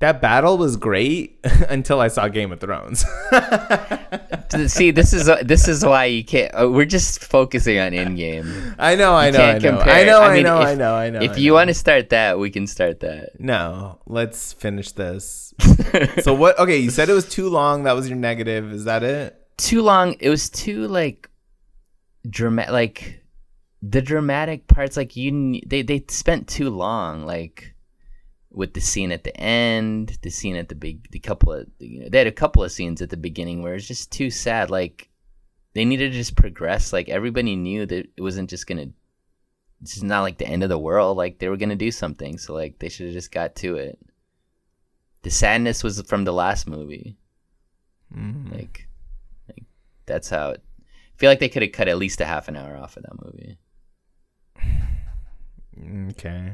[0.00, 3.04] that battle was great until I saw Game of Thrones.
[4.66, 6.52] See, this is this is why you can't.
[6.52, 8.74] Uh, we're just focusing on Endgame.
[8.78, 9.78] I know, I know, I know.
[9.78, 11.20] I know, I I, know, if- I know, I know.
[11.20, 13.38] If I you want to start that, we can start that.
[13.38, 15.54] no, let's finish this.
[16.22, 16.58] so what?
[16.58, 17.84] Okay, you said it was too long.
[17.84, 18.72] That was your negative.
[18.72, 19.36] Is that it?
[19.58, 20.16] too long.
[20.20, 21.28] It was too like
[22.28, 22.72] dramatic.
[22.72, 23.22] Like
[23.82, 24.96] the dramatic parts.
[24.96, 27.24] Like you, they they spent too long.
[27.26, 27.74] Like
[28.52, 32.00] with the scene at the end, the scene at the big, the couple of you
[32.00, 34.70] know, they had a couple of scenes at the beginning where it's just too sad.
[34.70, 35.08] Like
[35.74, 36.92] they needed to just progress.
[36.92, 38.86] Like everybody knew that it wasn't just gonna.
[39.80, 41.16] This is not like the end of the world.
[41.16, 42.38] Like they were gonna do something.
[42.38, 43.98] So like they should have just got to it.
[45.22, 47.16] The sadness was from the last movie.
[48.14, 48.52] Mhm.
[48.52, 48.88] Like,
[49.48, 49.64] like
[50.06, 50.62] that's how it.
[51.16, 53.24] feel like they could have cut at least a half an hour off of that
[53.24, 53.58] movie.
[56.10, 56.52] Okay.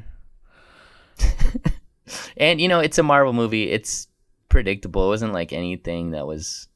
[2.36, 3.70] And you know, it's a Marvel movie.
[3.70, 4.08] It's
[4.48, 5.06] predictable.
[5.06, 6.68] It wasn't like anything that was,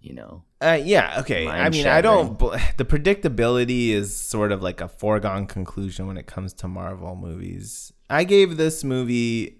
[0.00, 1.46] you know, Uh, yeah, okay.
[1.48, 2.38] I mean, I don't.
[2.38, 7.14] bl- The predictability is sort of like a foregone conclusion when it comes to Marvel
[7.16, 7.92] movies.
[8.10, 9.58] I gave this movie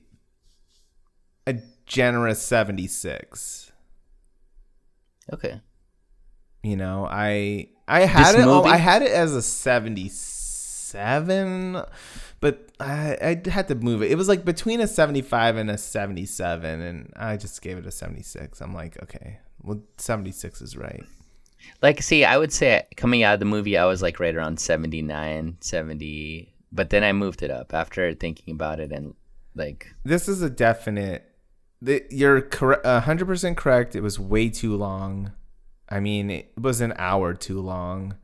[1.47, 3.73] a generous 76.
[5.33, 5.61] okay.
[6.62, 8.49] You know, I I had This it.
[8.49, 8.71] Oh, movie?
[8.71, 11.83] I had it as a 77,
[12.40, 14.11] but I I had to move it.
[14.11, 17.90] It was like between a 75 and a 77, and I just gave it a
[17.90, 18.61] 76.
[18.61, 21.05] I'm like, okay, well, 76 is right.
[21.83, 24.61] Like, see, I would say coming out of the movie, I was like right around
[24.61, 29.14] 79, 70, but then I moved it up after thinking about it and
[29.55, 31.24] like, this is a definite.
[31.83, 33.94] The, you're correct, hundred percent correct.
[33.94, 35.33] It was way too long.
[35.88, 38.16] I mean, it was an hour too long.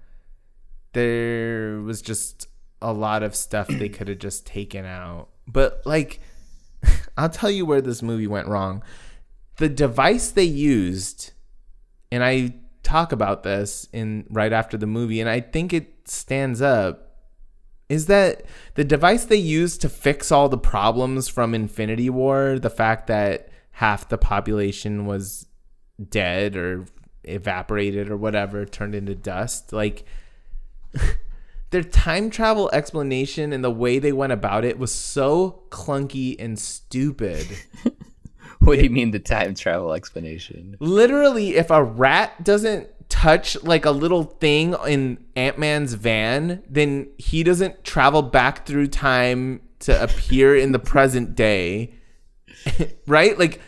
[0.92, 2.48] There was just
[2.84, 5.28] a lot of stuff they could have just taken out.
[5.46, 6.20] But like,
[7.16, 8.82] I'll tell you where this movie went wrong.
[9.56, 11.32] The device they used,
[12.12, 16.60] and I talk about this in right after the movie, and I think it stands
[16.60, 17.04] up
[17.88, 18.44] is that
[18.74, 23.48] the device they used to fix all the problems from Infinity War, the fact that
[23.72, 25.46] half the population was
[26.08, 26.86] dead or
[27.24, 30.04] evaporated or whatever, turned into dust, like
[31.74, 36.56] their time travel explanation and the way they went about it was so clunky and
[36.56, 37.48] stupid.
[38.60, 40.76] what do you mean the time travel explanation?
[40.78, 47.08] Literally, if a rat doesn't touch like a little thing in Ant Man's van, then
[47.18, 51.92] he doesn't travel back through time to appear in the present day.
[53.08, 53.36] right?
[53.36, 53.60] Like,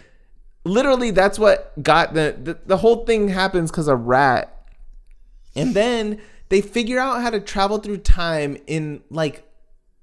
[0.62, 4.52] literally, that's what got the the, the whole thing happens because a rat.
[5.56, 9.50] And then they figure out how to travel through time in like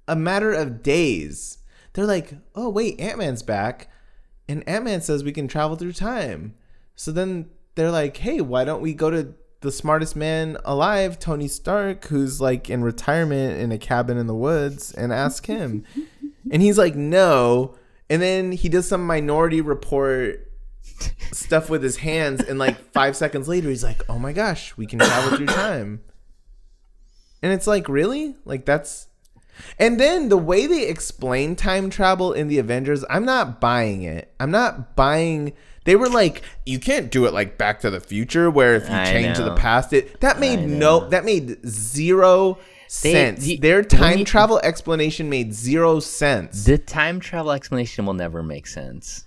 [0.07, 1.59] a matter of days.
[1.93, 3.89] They're like, oh, wait, Ant Man's back.
[4.47, 6.55] And Ant Man says we can travel through time.
[6.95, 11.47] So then they're like, hey, why don't we go to the smartest man alive, Tony
[11.47, 15.85] Stark, who's like in retirement in a cabin in the woods, and ask him?
[16.51, 17.75] and he's like, no.
[18.09, 20.51] And then he does some minority report
[21.31, 22.41] stuff with his hands.
[22.41, 26.01] And like five seconds later, he's like, oh my gosh, we can travel through time.
[27.43, 28.35] And it's like, really?
[28.45, 29.07] Like, that's.
[29.77, 34.33] And then the way they explain time travel in the Avengers, I'm not buying it.
[34.39, 35.53] I'm not buying.
[35.85, 38.95] They were like, you can't do it like Back to the Future, where if you
[38.95, 43.39] I change to the past, it that made no, that made zero They- sense.
[43.41, 46.63] the- Their time travel explanation made zero sense.
[46.63, 49.25] The time travel explanation will never make sense.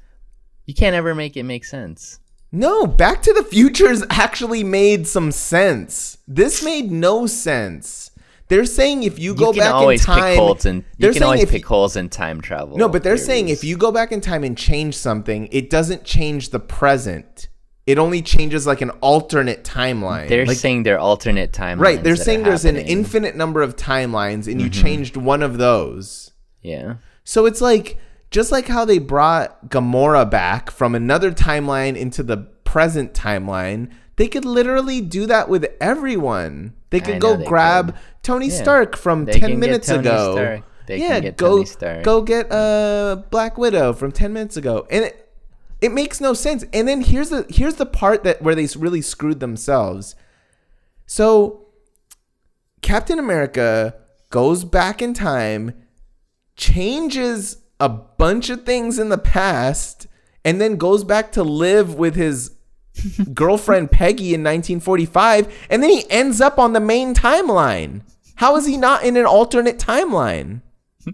[0.64, 2.18] You can't ever make it make sense.
[2.57, 6.16] No, Back to the Futures actually made some sense.
[6.27, 8.11] This made no sense.
[8.49, 10.85] They're saying if you go you can back in time, in.
[10.97, 12.79] You can always pick holes in time travel.
[12.79, 16.05] No, but they're saying if you go back in time and change something, it doesn't
[16.05, 17.49] change the present.
[17.85, 20.29] It only changes like an alternate timeline.
[20.29, 21.81] they're like, saying they're alternate timelines.
[21.81, 22.03] right.
[22.03, 22.92] They're saying there's an happening.
[22.92, 23.01] Mm-hmm.
[23.01, 26.33] infinite number of timelines, and you changed one of those.
[26.62, 26.97] Yeah.
[27.23, 27.99] So it's like
[28.31, 34.29] just like how they brought Gamora back from another timeline into the present timeline, they
[34.29, 36.75] could literally do that with everyone.
[36.91, 38.03] They could go they grab could.
[38.23, 38.62] Tony Yeah.
[38.62, 40.62] Stark from They 10 minutes ago.
[40.87, 42.05] They yeah, can get go Tony Stark.
[42.05, 44.87] go get uh Black Widow from 10 minutes ago.
[44.91, 45.23] And it
[45.81, 46.65] it makes no sense.
[46.73, 50.15] And then here's the here's the part that where they really screwed themselves.
[51.07, 51.67] So
[52.83, 53.95] Captain America
[54.31, 55.75] goes back in time,
[56.57, 60.07] changes a bunch of things in the past,
[60.45, 62.53] and then goes back to live with his
[63.35, 68.03] girlfriend Peggy in 1945, and then he ends up on the main timeline.
[68.37, 70.62] How is he not in an alternate timeline?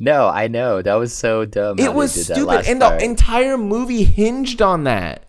[0.00, 1.78] No, I know that was so dumb.
[1.78, 2.98] It was stupid, and part.
[2.98, 5.24] the entire movie hinged on that.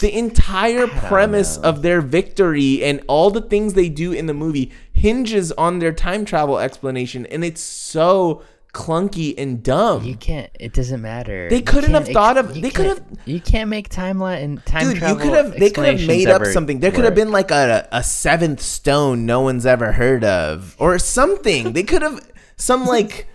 [0.00, 1.68] The entire premise know.
[1.68, 5.92] of their victory and all the things they do in the movie hinges on their
[5.92, 8.42] time travel explanation, and it's so
[8.72, 10.04] clunky and dumb.
[10.04, 10.50] You can't.
[10.58, 11.48] It doesn't matter.
[11.48, 14.94] They couldn't have thought of- they could have- You can't make timeline and time Dude,
[14.94, 15.16] you travel.
[15.18, 16.80] could have they could have made up something.
[16.80, 20.98] There could have been like a a seventh stone no one's ever heard of, or
[20.98, 21.72] something.
[21.72, 22.20] they could have
[22.56, 23.26] some like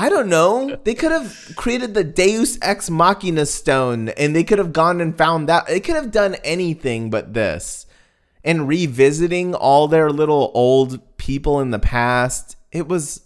[0.00, 0.78] I don't know.
[0.84, 5.16] They could have created the Deus Ex Machina stone, and they could have gone and
[5.18, 5.66] found that.
[5.66, 7.84] They could have done anything but this,
[8.44, 12.54] and revisiting all their little old people in the past.
[12.70, 13.22] It was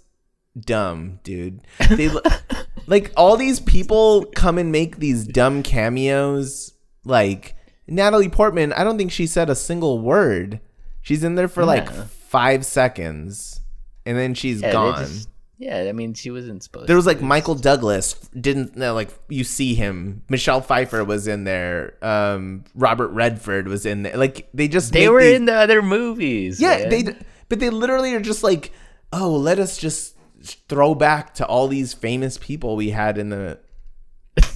[0.59, 1.61] dumb, dude.
[1.91, 2.11] They
[2.87, 6.73] like all these people come and make these dumb cameos.
[7.05, 7.57] Like
[7.89, 10.61] Natalie Portman, I don't think she said a single word.
[11.01, 13.61] She's in there for like five seconds,
[14.07, 14.99] and then she's Yeah, gone.
[15.05, 15.29] just-
[15.59, 16.89] yeah, I mean, she wasn't supposed.
[16.89, 20.23] There was like Michael Douglas didn't no, like you see him.
[20.29, 21.95] Michelle Pfeiffer was in there.
[22.03, 24.17] Um, Robert Redford was in there.
[24.17, 26.61] Like they just They were these- in the other movies.
[26.61, 26.89] yeah man.
[26.89, 27.17] they
[27.49, 28.73] but they literally are just like
[29.13, 30.12] oh let us just
[30.43, 33.59] throw back to all these famous people we had in the.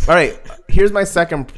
[0.08, 1.52] all right, here's my second.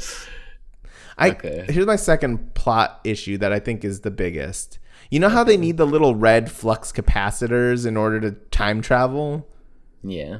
[1.16, 1.66] I Okay.
[1.68, 4.78] here's my second plot issue that I think is the biggest.
[5.10, 9.48] You know how they need the little red flux capacitors in order to time travel?
[10.02, 10.38] Yeah.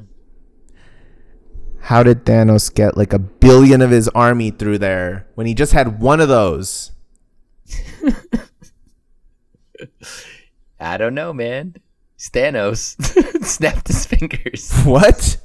[1.81, 5.71] How did Thanos get like a billion of his army through there when he just
[5.73, 6.91] had one of those?
[10.79, 11.75] I don't know, man.
[12.19, 12.95] Thanos
[13.45, 14.73] snapped his fingers.
[14.83, 15.37] What?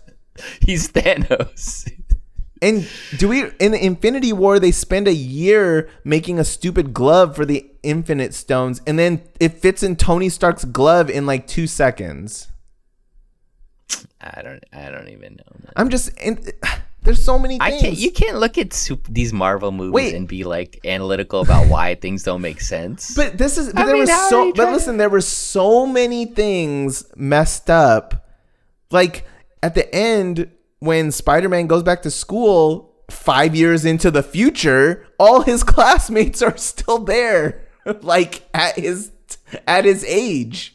[0.60, 1.90] He's Thanos.
[2.60, 7.36] And do we in the Infinity War they spend a year making a stupid glove
[7.36, 11.66] for the Infinite Stones and then it fits in Tony Stark's glove in like 2
[11.66, 12.48] seconds.
[14.20, 14.64] I don't.
[14.72, 15.58] I don't even know.
[15.62, 15.72] Man.
[15.76, 16.50] I'm just and
[17.04, 17.96] there's so many I can't.
[17.96, 20.14] You can't look at sup- these Marvel movies Wait.
[20.14, 23.14] and be like analytical about why things don't make sense.
[23.14, 27.04] But this is but there mean, was so but listen, there were so many things
[27.14, 28.26] messed up.
[28.90, 29.26] Like
[29.62, 30.50] at the end
[30.80, 36.56] when Spider-Man goes back to school 5 years into the future, all his classmates are
[36.56, 37.66] still there
[38.00, 39.10] like at his
[39.66, 40.70] at his age.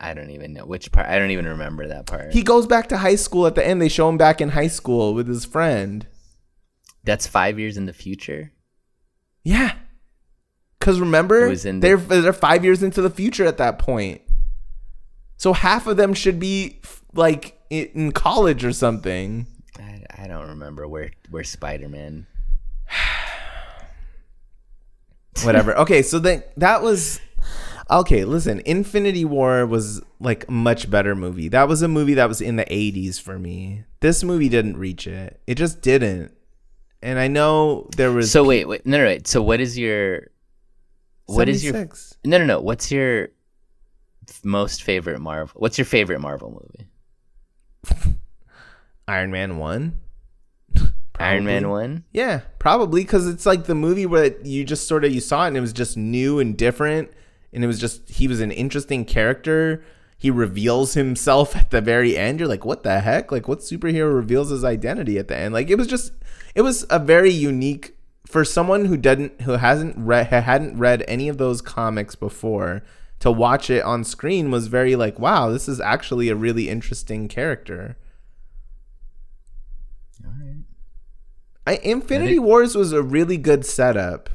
[0.00, 1.06] I don't even know which part.
[1.06, 2.32] I don't even remember that part.
[2.32, 3.80] He goes back to high school at the end.
[3.80, 6.06] They show him back in high school with his friend.
[7.04, 8.52] That's five years in the future.
[9.44, 9.74] Yeah.
[10.80, 13.78] Cause remember, It was in the- they're they're five years into the future at that
[13.78, 14.22] point.
[15.36, 16.80] So half of them should be
[17.12, 19.46] like in college or something.
[19.78, 22.26] I, I don't remember where where Spider Man.
[25.44, 25.76] Whatever.
[25.78, 27.20] okay, so then that was
[27.90, 28.24] okay.
[28.24, 31.48] Listen, Infinity War was like a much better movie.
[31.48, 33.84] That was a movie that was in the '80s for me.
[34.00, 35.40] This movie didn't reach it.
[35.46, 36.32] It just didn't.
[37.02, 39.26] And I know there was So wait, wait, no, no, wait.
[39.28, 40.30] So what is your
[41.26, 41.88] what is your
[42.24, 42.60] no, no, no?
[42.60, 43.28] What's your
[44.42, 45.60] most favorite Marvel?
[45.60, 46.88] What's your favorite Marvel movie?
[49.08, 50.00] Iron Man one.
[51.18, 52.04] Iron Man one.
[52.12, 55.48] Yeah, probably because it's like the movie where you just sort of you saw it
[55.48, 57.10] and it was just new and different,
[57.52, 59.82] and it was just he was an interesting character.
[60.18, 62.40] He reveals himself at the very end.
[62.40, 63.30] You're like, what the heck?
[63.30, 65.52] Like, what superhero reveals his identity at the end?
[65.52, 66.12] Like, it was just,
[66.54, 71.28] it was a very unique for someone who didn't, who hasn't read, hadn't read any
[71.28, 72.82] of those comics before.
[73.20, 77.28] To watch it on screen was very like, wow, this is actually a really interesting
[77.28, 77.96] character.
[81.66, 84.30] I, Infinity Wars was a really good setup.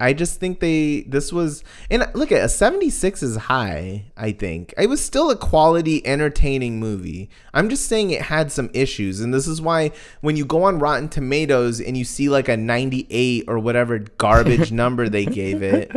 [0.00, 4.72] I just think they this was and look at a 76 is high, I think.
[4.78, 7.28] It was still a quality entertaining movie.
[7.52, 9.92] I'm just saying it had some issues and this is why
[10.22, 14.72] when you go on Rotten Tomatoes and you see like a 98 or whatever garbage
[14.80, 15.92] number they gave it,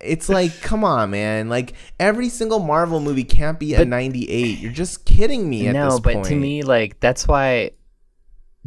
[0.00, 4.60] it's like come on man, like every single Marvel movie can't be a 98.
[4.60, 6.26] You're just kidding me at no, but point.
[6.26, 7.72] to me, like that's why.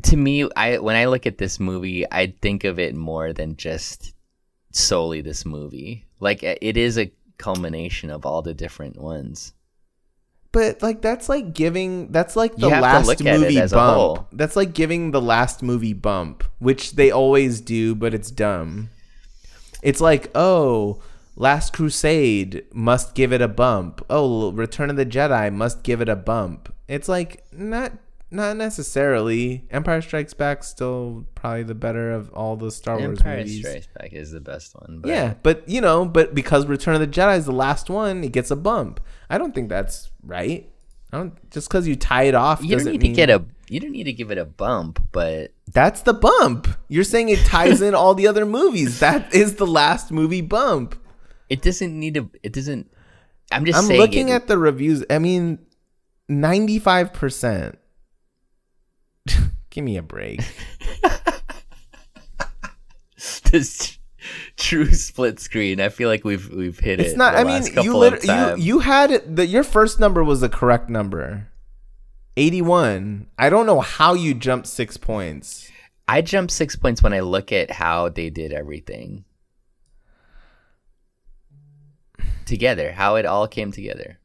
[0.03, 3.55] To me, I when I look at this movie, I think of it more than
[3.55, 4.14] just
[4.75, 6.05] solely this movie.
[6.19, 9.53] Like it is a culmination of all the different ones.
[10.51, 13.39] But like that's like giving that's like the You have to last look at it
[13.39, 14.27] movie bump.
[14.31, 18.89] That's like giving the last movie bump, which they always do, but it's dumb.
[19.81, 21.01] It's like, oh,
[21.35, 24.03] Last Crusade must give it a bump.
[24.09, 26.73] Oh, Return of the Jedi must give it a bump.
[26.87, 27.91] It's like not
[28.35, 29.65] not necessarily.
[29.71, 33.65] Empire Strikes Back still probably the better of all the Star Wars Empire movies.
[33.65, 34.99] Empire Strikes Back is the best one.
[35.01, 38.23] But Yeah, but you know, but because Return of the Jedi is the last one,
[38.23, 38.99] it gets a bump.
[39.29, 40.69] I don't think that's right.
[41.11, 43.29] I don't just because you tie it off you don't doesn't need mean to get
[43.29, 43.45] a.
[43.67, 46.67] You don't need to give it a bump, but that's the bump.
[46.87, 48.99] You're saying it ties in all the other movies.
[48.99, 50.95] That is the last movie bump.
[51.49, 52.29] it doesn't need to.
[52.43, 52.91] It doesn't.
[53.51, 55.03] I'm just I'm looking it, at the reviews.
[55.09, 55.59] I mean,
[56.27, 57.79] ninety five percent.
[59.69, 60.41] Give me a break.
[63.51, 63.97] this
[64.57, 65.81] true split screen.
[65.81, 67.07] I feel like we've we've hit it.
[67.07, 67.35] It's not.
[67.35, 69.35] I mean, you lit- you you had it.
[69.35, 71.49] The, your first number was the correct number.
[72.37, 73.27] Eighty one.
[73.37, 75.71] I don't know how you jumped six points.
[76.07, 79.25] I jumped six points when I look at how they did everything
[82.45, 84.19] together, how it all came together.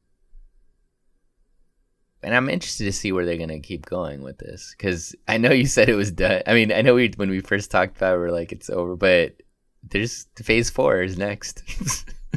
[2.23, 5.53] And I'm interested to see where they're gonna keep going with this because I know
[5.53, 6.43] you said it was done.
[6.47, 8.71] I mean, I know we when we first talked about it, we are like it's
[8.71, 9.37] over, but
[9.83, 11.63] there's phase four is next.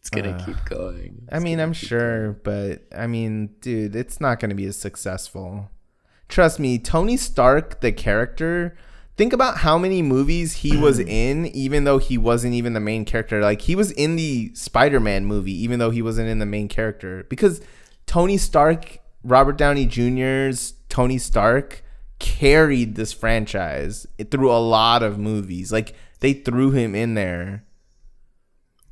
[0.00, 1.26] it's gonna Uh, keep going.
[1.30, 5.70] I mean, I'm sure, but I mean, dude, it's not going to be as successful.
[6.28, 8.76] Trust me, Tony Stark, the character,
[9.16, 13.04] think about how many movies he was in, even though he wasn't even the main
[13.04, 13.40] character.
[13.40, 16.68] Like, he was in the Spider Man movie, even though he wasn't in the main
[16.68, 17.26] character.
[17.28, 17.60] Because
[18.06, 21.82] Tony Stark, Robert Downey Jr.'s Tony Stark,
[22.18, 25.72] carried this franchise through a lot of movies.
[25.72, 27.64] Like, they threw him in there.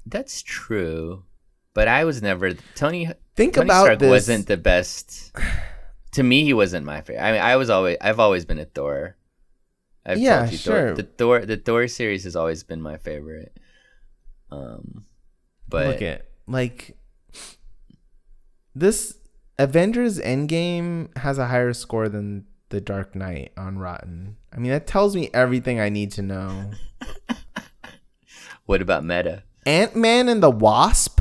[0.06, 1.24] That's true,
[1.72, 3.08] but I was never Tony.
[3.36, 4.10] Think Tony about Stark this.
[4.10, 5.34] wasn't the best.
[6.12, 7.24] To me, he wasn't my favorite.
[7.24, 9.16] I mean, I was always I've always been a Thor.
[10.04, 10.86] I've Yeah, told you, sure.
[10.88, 13.58] Thor, the Thor the Thor series has always been my favorite.
[14.50, 15.06] Um,
[15.66, 16.96] but look at like
[18.74, 19.18] this
[19.58, 24.36] Avengers Endgame has a higher score than The Dark Knight on Rotten.
[24.52, 26.72] I mean, that tells me everything I need to know.
[28.66, 29.44] what about Meta?
[29.66, 31.20] Ant Man and the Wasp,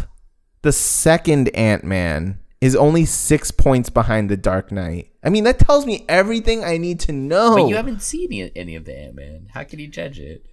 [0.61, 5.11] the second Ant Man, is only six points behind The Dark Knight.
[5.23, 7.55] I mean, that tells me everything I need to know.
[7.55, 9.49] But you haven't seen any, any of the Ant Man.
[9.53, 10.45] How can you judge it?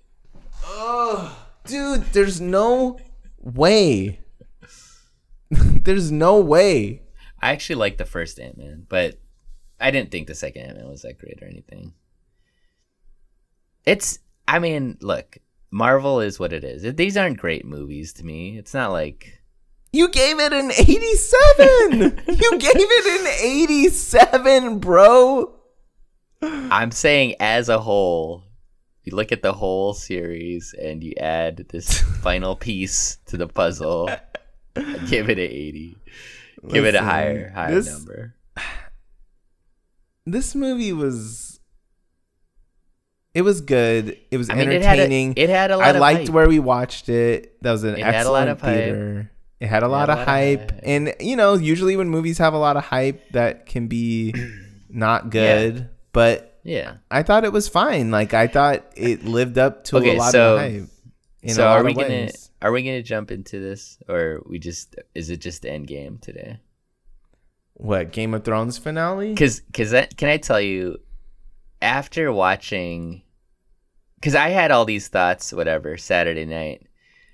[0.64, 2.98] Oh dude, there's no
[3.38, 4.20] way.
[5.84, 7.03] there's no way.
[7.42, 9.18] I actually like the first Ant Man, but
[9.80, 11.94] I didn't think the second Ant Man was that great or anything.
[13.86, 15.38] It's, I mean, look,
[15.70, 16.94] Marvel is what it is.
[16.94, 18.59] These aren't great movies to me.
[18.59, 19.40] It's not like
[19.92, 22.22] You gave it an 87.
[22.28, 25.55] you gave it an 87, bro.
[26.42, 28.44] I'm saying as a whole.
[29.05, 34.11] You look at the whole series and you add this final piece to the puzzle.
[35.09, 35.97] give it an 80.
[36.68, 38.35] Give it a higher higher this- number.
[40.27, 41.61] This movie was
[43.33, 44.16] it was good.
[44.31, 45.35] It was I mean, it had a, entertaining.
[45.37, 45.97] it had a lot of.
[45.97, 46.29] I liked hype.
[46.31, 47.61] where we watched it.
[47.62, 48.75] That was an It had a excellent lot of hype.
[48.77, 49.31] theater.
[49.61, 50.71] It had a lot had of a lot of hype.
[50.73, 50.81] hype.
[50.83, 54.35] And you know, usually when movies have a lot of hype that can be
[54.89, 55.89] not good.
[56.12, 56.97] But Yeah.
[57.11, 58.11] I thought it was fine.
[58.11, 60.89] Like I thought it lived up to Okay, a lot so- of hype.
[61.43, 62.49] In so are we ways.
[62.63, 66.61] Are we gonna jump into this or we just is it just end game today?
[67.75, 69.31] what Game of Thrones finale?
[69.31, 70.99] Because because can I tell you,
[71.81, 73.23] after watching,
[74.17, 76.83] because I had all these thoughts, whatever Saturday night,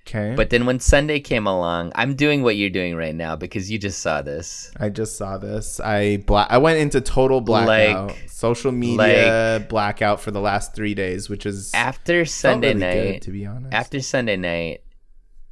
[0.07, 0.35] Okay.
[0.37, 3.77] but then when Sunday came along, I'm doing what you're doing right now because you
[3.77, 4.71] just saw this.
[4.79, 5.81] I just saw this.
[5.81, 10.95] I bla- I went into total blackout, Like- social media blackout for the last three
[10.95, 13.75] days, which is After Sunday really good, night, to be honest.
[13.75, 14.83] after Sunday night,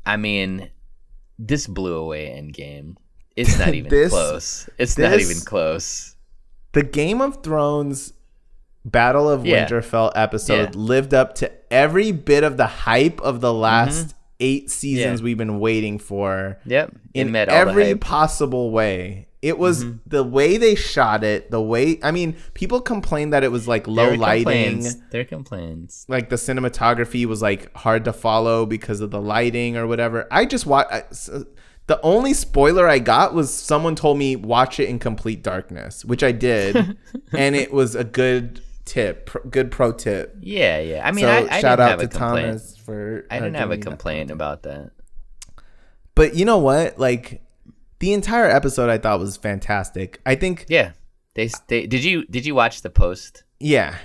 [0.07, 0.71] I mean,
[1.39, 2.97] this blew away Endgame.
[3.37, 4.69] It's not even This- close.
[4.79, 6.17] It's not even close.
[6.73, 8.13] the Game of Thrones
[8.85, 9.67] Battle of Yeah.
[9.67, 10.81] Winterfell episode Yeah.
[10.81, 13.61] lived up to every bit of the hype of the mm-hmm.
[13.61, 15.25] last eight seasons Yeah.
[15.25, 16.59] we've been waiting for.
[16.67, 19.29] Yep, it in every possible way.
[19.45, 19.97] It was Mm-hmm.
[20.07, 23.87] the way they shot it, the way I mean, people complained that it was like
[23.87, 24.45] low There lighting.
[24.83, 24.97] complaints.
[25.11, 26.07] There are complaints.
[26.09, 30.27] like the cinematography was like hard to follow because of the lighting or whatever.
[30.31, 31.29] I just watched.
[31.87, 36.23] The only spoiler I got was someone told me watch it in complete darkness, which
[36.25, 36.97] I did,
[37.33, 40.35] and it was a good tip, pr- good pro tip.
[40.41, 41.07] Yeah, yeah.
[41.07, 42.47] I mean, so I, I shout didn't out have to a complaint.
[42.47, 43.27] Thomas for.
[43.31, 44.93] I uh, didn't have a me that complaint about that.
[46.15, 46.99] But you know what?
[46.99, 47.43] Like
[48.05, 50.21] the entire episode, I thought was fantastic.
[50.27, 50.93] I think, Yeah,
[51.33, 53.45] they, they did you did you watch the post?
[53.59, 53.97] yeah,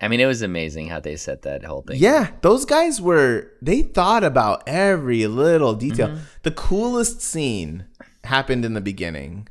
[0.00, 1.98] I mean, it was amazing how they set that whole thing.
[2.00, 6.08] Yeah, those guys were they thought about every little detail.
[6.08, 6.24] Mm-hmm.
[6.42, 7.86] The coolest scene
[8.24, 9.48] happened in the beginning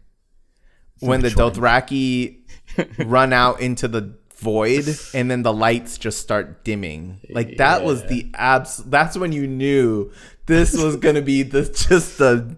[0.99, 1.53] when Which the one?
[1.53, 2.41] Dothraki
[3.05, 7.21] run out into the void and then the lights just start dimming.
[7.29, 10.11] Like that was the abs that's when you knew
[10.45, 12.55] this was going to be the just the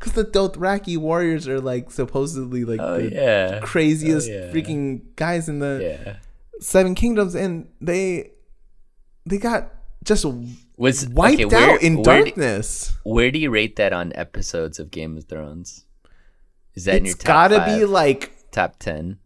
[0.00, 3.60] cuz the Dothraki warriors are like supposedly like Oh the yeah.
[3.60, 4.52] craziest Oh, yeah.
[4.52, 6.16] freaking guys in the Yeah.
[6.60, 8.32] Seven Kingdoms, and they
[9.26, 9.72] they got
[10.04, 10.24] just
[10.76, 12.96] Was wiped okay, where- out in where do- darkness.
[13.04, 15.84] Where do you rate that on episodes of Game of Thrones?
[16.74, 19.18] Is that in your It's top gotta five, be like top ten?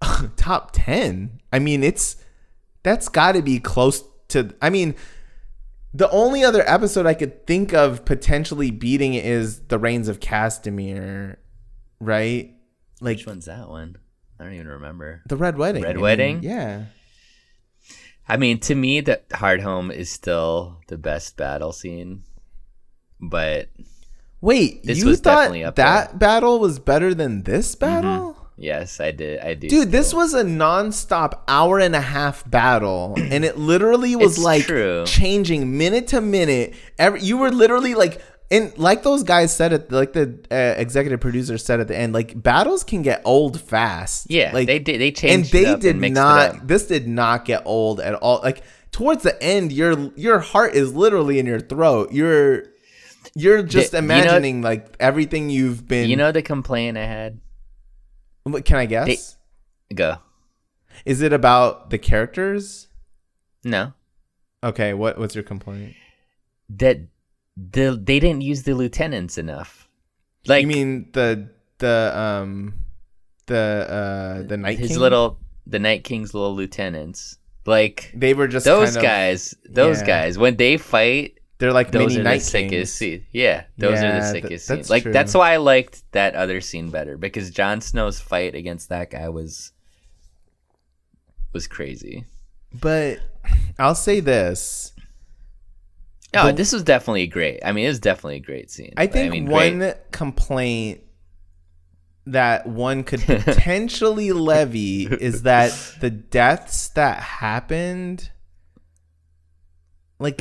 [0.36, 1.40] top ten.
[1.52, 2.16] I mean, it's
[2.82, 4.54] that's got to be close to.
[4.60, 4.94] I mean,
[5.94, 11.36] the only other episode I could think of potentially beating is the Rains of Castamere,
[12.00, 12.54] right?
[13.00, 13.96] Like Which one's that one?
[14.38, 15.22] I don't even remember.
[15.26, 15.82] the Red Wedding.
[15.82, 16.42] Red I mean, Wedding?
[16.42, 16.84] yeah.
[18.28, 22.22] I mean, to me, the Hardhome is still the best battle scene,
[23.20, 23.68] but
[24.42, 27.80] Wait, This you was thought that battle was better than this mm-hmm.
[27.80, 28.31] battle?
[28.56, 29.40] Yes, I did.
[29.40, 29.68] I do.
[29.68, 34.44] Dude, this was a non-stop hour and a half battle, and it literally was It's
[34.44, 35.04] like true.
[35.06, 36.74] changing minute to minute.
[36.98, 41.18] Every you were literally like, and like those guys said it, like the uh, executive
[41.20, 44.26] producer said at the end, like battles can get old fast.
[44.30, 45.00] Yeah, like they did.
[45.00, 46.68] They changed, and they did and not.
[46.68, 48.40] This did not get old at all.
[48.42, 52.12] Like towards the end, your your heart is literally in your throat.
[52.12, 52.64] You're
[53.34, 56.10] you're just The- you know- imagining like everything you've been.
[56.10, 57.40] You know the complaint I had.
[58.44, 59.36] What- can I guess?
[59.94, 60.16] Go.
[61.04, 62.88] Is it about the characters?
[63.64, 63.92] No,
[64.64, 65.94] Okay, what what's your complaint?
[66.70, 66.98] that
[67.56, 69.88] the they didn't use the lieutenants enough.
[70.46, 72.74] Like you mean the the um
[73.46, 74.98] the uh the Night his King?
[75.00, 77.38] little the Night King's little lieutenants.
[77.66, 79.54] Like They were just those kind of- guys.
[79.68, 80.06] Those yeah.
[80.06, 82.92] guys when they fight, They're like those mini are Night the sickest Kings.
[82.92, 83.24] scenes.
[83.30, 84.90] Yeah, those are Yeah, the th- sickest that's scenes.
[84.90, 85.12] Like true.
[85.12, 89.28] that's why I liked that other scene better because Jon Snow's fight against that guy
[89.28, 89.70] was
[91.52, 92.24] was crazy.
[92.74, 93.20] But
[93.78, 94.92] I'll say this:
[96.34, 97.60] Oh, The- this was definitely great.
[97.64, 98.94] I mean, it was definitely a great scene.
[98.96, 101.02] I think mean, one great- complaint
[102.26, 108.30] that one could potentially levy is that the deaths that happened,
[110.18, 110.40] like,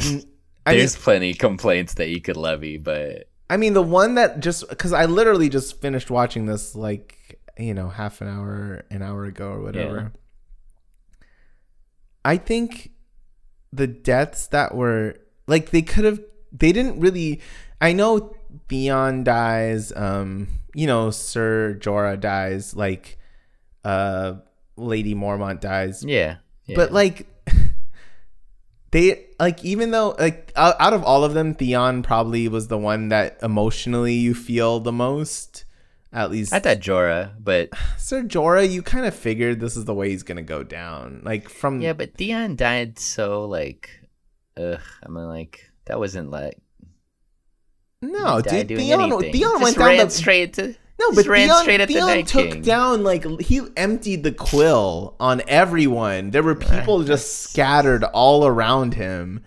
[0.65, 4.39] I mean, There's plenty complaints that you could levy, but I mean, the one that
[4.39, 9.01] just because I literally just finished watching this like you know half an hour, an
[9.01, 10.13] hour ago or whatever.
[12.23, 12.91] I think
[13.73, 15.15] the deaths that were
[15.47, 16.19] like they could have
[16.51, 17.41] they didn't really.
[17.79, 18.35] I know
[18.69, 19.91] Theon dies.
[19.95, 22.75] Um, you know Sir Jorah dies.
[22.75, 23.17] Like,
[23.83, 24.35] uh,
[24.77, 26.03] Lady Mormont dies.
[26.03, 26.37] yeah.
[26.65, 26.75] yeah.
[26.75, 27.27] But like
[28.91, 32.77] they like even though like out out of all of them Theon probably was the
[32.77, 35.65] one that emotionally you feel the most
[36.13, 39.93] at least I thought Jorah, but Sir Jorah you kind of figured this is the
[39.93, 43.89] way he's going to go down like from yeah, but Theon died so like,
[44.57, 44.81] ugh.
[45.03, 46.57] I mean, like that wasn't like
[48.01, 49.31] no dude Theon anything.
[49.31, 51.95] Theon Just went down the straight to No, just but ran Theon, straight at the
[51.95, 52.61] Theon Night took King.
[52.61, 56.31] down like he emptied the quill on everyone.
[56.31, 59.43] There were people just scattered all around him.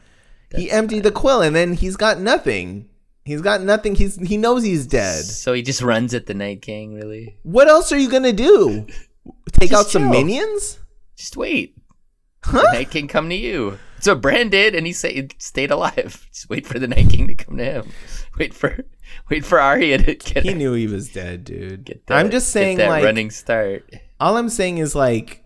[0.56, 2.88] He emptied the quill, and then he's got nothing.
[3.24, 3.94] He's got nothing.
[3.94, 5.24] He's he knows he's dead.
[5.24, 7.36] So he just runs at the Night King, really?
[7.42, 8.86] What else are you gonna do?
[9.52, 10.10] Take Just out some chill.
[10.10, 10.78] minions?
[11.16, 11.76] Just wait.
[12.52, 13.78] The Night King come to you.
[14.04, 16.28] So Bran did, and he sa- he stayed alive.
[16.32, 17.88] Just wait for the Night King to come to him.
[18.38, 18.84] Wait for,
[19.30, 20.42] wait for Arya to get.
[20.42, 21.84] He knew he was dead, dude.
[21.84, 23.88] get that, I'm just saying, that like, running start.
[24.18, 25.44] all I'm saying is like,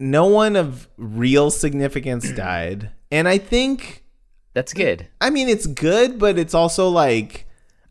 [0.00, 4.02] no one of real significance died, and I think
[4.54, 5.06] That's good.
[5.20, 7.45] I mean, it's good, but it's also like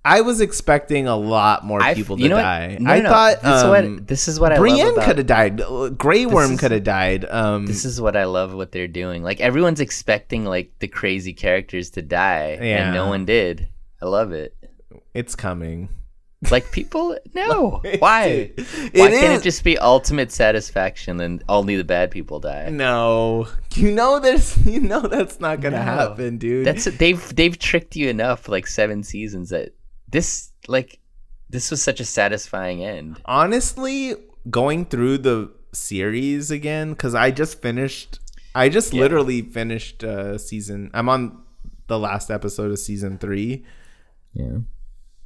[0.05, 2.77] I was expecting a lot more I- people to die.
[2.79, 5.17] No, I no, thought This is um, what- this is what I love Brienne could
[5.17, 5.59] have died.
[5.61, 7.25] Uh, Grey Worm could have died.
[7.25, 9.23] Um, This is what I love what they're doing.
[9.23, 12.85] Like everyone's expecting like the crazy characters to die, Yeah.
[12.85, 13.67] and no one did.
[14.01, 14.55] I love it.
[15.13, 15.89] it's coming.
[16.51, 17.81] Like people, no.
[17.97, 18.25] Why?
[18.55, 18.59] It
[18.93, 22.69] Why can't it just be ultimate satisfaction and only the bad people die?
[22.69, 25.81] No, you know there's you know that's not gonna No.
[25.83, 26.67] happen, dude.
[26.67, 29.73] That's they've they've tricked you enough for like seven seasons that
[30.09, 30.99] this like
[31.49, 33.19] this was such a satisfying end.
[33.25, 34.13] honestly
[34.49, 38.19] going through the series again because I just finished.
[38.53, 39.01] I just Yeah.
[39.01, 40.89] literally finished uh, season.
[40.93, 41.41] I'm on
[41.87, 43.65] the last episode of season three.
[44.33, 44.59] Yeah.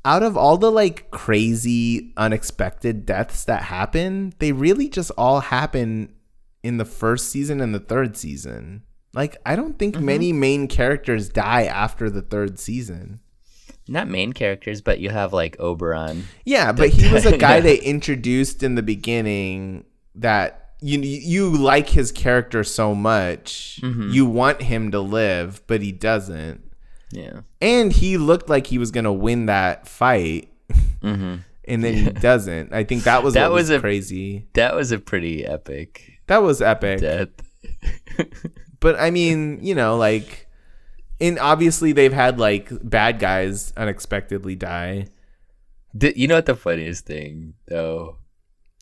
[0.06, 6.14] out of all the like crazy unexpected deaths that happen they really just all happen
[6.64, 10.06] in the first season and the third season like i don't think Mm-hmm.
[10.06, 13.20] many main characters die after the third season
[13.90, 16.24] Not main characters, but you have like Oberyn.
[16.46, 17.62] yeah but he was a guy Yeah.
[17.62, 19.86] they introduced in the beginning
[20.16, 24.10] that you you like his character so much Mm-hmm.
[24.12, 26.62] you want him to live but he doesn't
[27.12, 27.42] Yeah.
[27.62, 30.50] and he looked like he was gonna win that fight
[31.02, 31.36] Mm-hmm.
[31.70, 32.74] and then he doesn't.
[32.74, 34.48] I think that was That was, was a- crazy.
[34.54, 37.00] That was a pretty epic That was epic.
[37.02, 37.30] death.
[38.80, 40.48] But I mean, you know, like,
[41.22, 45.07] and obviously they've had like bad guys unexpectedly die.
[45.99, 48.17] You know what the funniest thing though?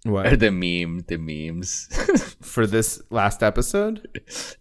[0.06, 1.88] Are What the meme, the memes.
[2.42, 4.08] for this last episode?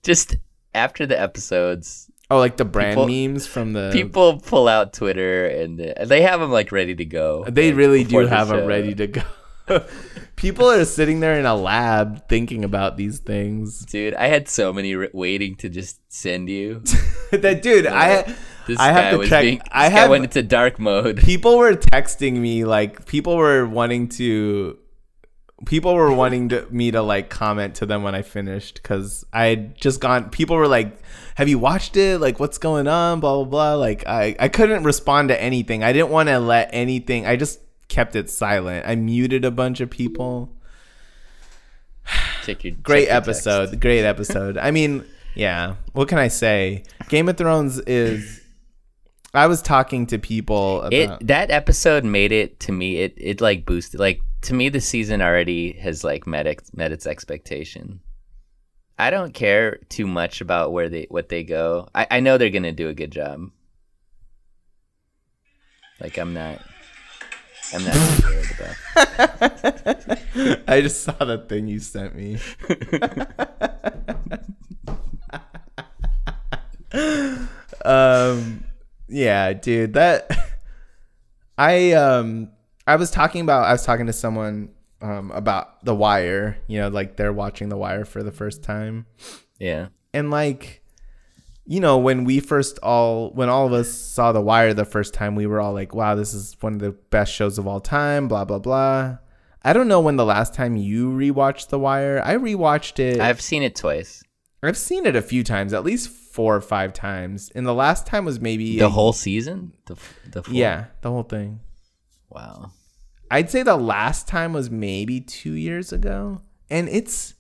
[0.03, 0.37] Just
[0.75, 5.47] after the episodes, Oh, like the Bran People- memes from the people pull out Twitter
[5.47, 7.45] and they have them like ready to go.
[7.49, 9.23] They like, really do the have them ready to go.
[10.37, 13.85] People are sitting there in a lab thinking about these things.
[13.87, 16.83] Dude, I had so many re- waiting to just send you.
[17.33, 18.23] that dude, I
[18.67, 19.61] This I have guy to check- being.
[19.73, 21.17] I guy have- went into dark mode.
[21.25, 24.79] people were texting me like people were wanting to
[25.65, 29.47] people were wanting to, me to like comment to them when I finished because I
[29.47, 30.29] had just gone.
[30.29, 30.99] People were like,
[31.37, 32.21] "Have you watched it?
[32.21, 33.75] Like, what's going on?" Blah blah blah.
[33.77, 35.83] Like, I I couldn't respond to anything.
[35.83, 37.25] I didn't want to let anything.
[37.27, 37.59] I just
[37.89, 38.87] kept it silent.
[38.87, 40.53] I muted a bunch of people.
[42.47, 43.11] Your Great check your text.
[43.11, 43.81] episode.
[43.81, 44.59] Great episode.
[44.59, 45.77] I mean, yeah.
[45.93, 46.85] What can I say?
[47.09, 48.43] Game of Thrones is.
[49.35, 50.93] I was talking to people about.
[51.21, 52.97] It that episode made it to me.
[52.99, 54.01] It it like boosted.
[54.01, 58.01] Like to me, the season already has like met ex, met its expectation.
[58.99, 61.89] I don't care too much about where they what they go.
[61.95, 63.51] I, I know they're gonna do a good job.
[66.01, 66.63] Like I'm not.
[67.71, 68.47] Too worried.
[70.69, 72.39] I just saw the thing you sent me.
[77.85, 78.65] um
[79.09, 80.31] yeah, dude, that
[81.59, 82.51] I um
[82.87, 86.89] I was talking about I was talking to someone um about The Wire, you know,
[86.89, 89.07] like they're watching The Wire for the first time.
[89.59, 89.89] Yeah.
[90.13, 90.83] And like
[91.67, 95.13] you know, when we first all when all of us saw The Wire the first
[95.15, 97.81] time, we were all like, "Wow, this is one of the best shows of all
[97.81, 99.19] time." Blah blah blah.
[99.63, 102.23] I don't know when the last time you rewatched The Wire.
[102.25, 103.21] I rewatched it.
[103.21, 104.23] I've, seen it twice.
[104.63, 107.51] I've seen it a few times, at least four or five times.
[107.53, 109.73] And the last time was maybe The a- whole season.
[109.87, 109.97] The
[110.31, 111.61] the full- yeah, the whole thing.
[112.31, 112.71] Wow.
[113.29, 117.35] I'd say the last time was maybe two years ago, and it's.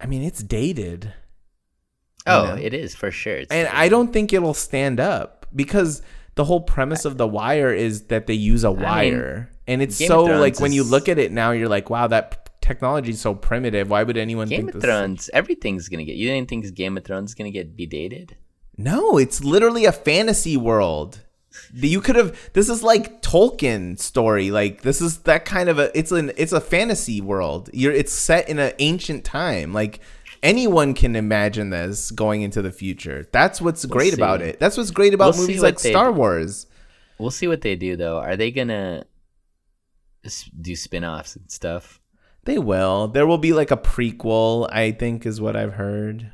[0.00, 1.12] I mean, it's dated.
[2.26, 2.54] Oh, know?
[2.54, 3.36] it is for sure.
[3.36, 6.02] It's and I don't think it'll stand up because
[6.34, 10.08] the whole premise of the wire is that they use a wire, and it's Game
[10.08, 13.20] so like Thrones when you look at it now, you're like, wow, that technology is
[13.20, 13.90] so primitive.
[13.90, 14.88] Why would anyone Game think of this?
[14.88, 15.30] Thrones.
[15.32, 16.16] Everything's gonna get.
[16.16, 18.36] You didn't think Game of Thrones is gonna get be dated?
[18.76, 21.20] No, it's literally a fantasy world.
[21.72, 22.36] You could have.
[22.52, 24.50] This is like Tolkien story.
[24.50, 25.96] Like this is that kind of a.
[25.96, 26.32] It's an.
[26.36, 27.70] It's a fantasy world.
[27.72, 27.92] You're.
[27.92, 29.72] It's set in an ancient time.
[29.72, 30.00] Like
[30.44, 33.26] anyone can imagine this going into the future.
[33.32, 34.20] That's what's great see.
[34.20, 34.60] about it.
[34.60, 36.18] That's what's great about We'll movies like Star do.
[36.18, 36.66] Wars.
[37.18, 38.18] We'll see what they do though.
[38.18, 39.06] Are they gonna
[40.60, 42.00] do spin-offs and stuff?
[42.44, 43.08] They will.
[43.08, 44.68] There will be like a prequel.
[44.70, 46.30] I think is what I've heard.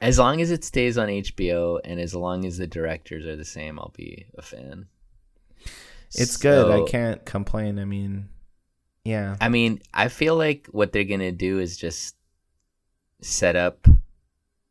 [0.00, 3.46] As long as it stays on HBO and as long as the directors are the
[3.46, 4.88] same, I'll be a fan.
[6.14, 6.70] It's good.
[6.70, 7.78] I can't complain.
[7.78, 8.28] I mean,
[9.04, 9.36] yeah.
[9.40, 12.15] I mean, I feel like what they're gonna do is just
[13.26, 13.86] set up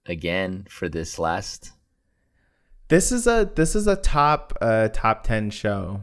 [0.05, 1.71] again for this last.
[2.87, 6.01] This is a this is a top uh top ten show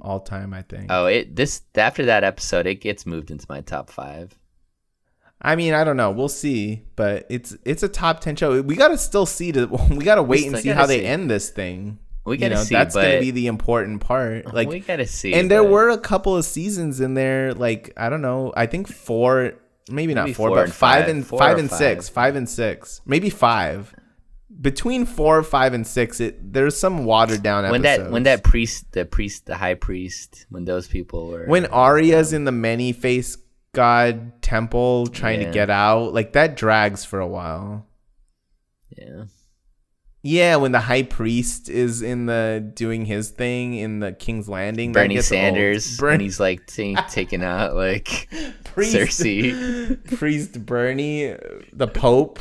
[0.00, 0.54] all time.
[0.54, 0.86] I think.
[0.90, 4.36] Oh, it this after that episode, it gets moved into my top five.
[5.42, 6.10] I mean, I don't know.
[6.10, 8.60] We'll see, but it's it's a top ten show.
[8.60, 11.98] We gotta still see to we gotta wait and see how they end this thing.
[12.24, 14.46] We gotta know, see, that's gonna be the important part.
[14.52, 15.32] Like, we gotta see.
[15.32, 17.54] and there but were a couple of seasons in there.
[17.54, 18.52] Like, I don't know.
[18.56, 19.54] I think four,
[19.90, 21.08] maybe not Maybe four, four but five, five.
[21.08, 21.78] and Four five and five.
[21.78, 23.94] six, five and six, maybe five.
[24.60, 28.08] Between four, five, and six, it there's some watered down when episodes.
[28.08, 32.32] that when that priest, the priest, the high priest, when those people were when Arya's
[32.32, 33.36] in the many face
[33.72, 37.86] god temple trying to get out, like that drags for a while.
[38.98, 39.24] yeah.
[40.22, 44.92] Yeah, when the high priest is in the doing his thing in the King's Landing,
[44.92, 45.28] Bernie gets.
[45.28, 48.28] Sanders, Bern- and he's like ta- taking out like
[48.64, 49.98] priest, Cersei.
[50.18, 51.36] priest Bernie,
[51.72, 52.38] the Pope.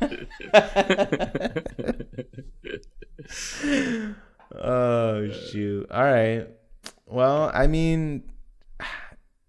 [4.54, 5.90] oh shoot!
[5.90, 6.48] All right.
[7.06, 8.30] Well, I mean,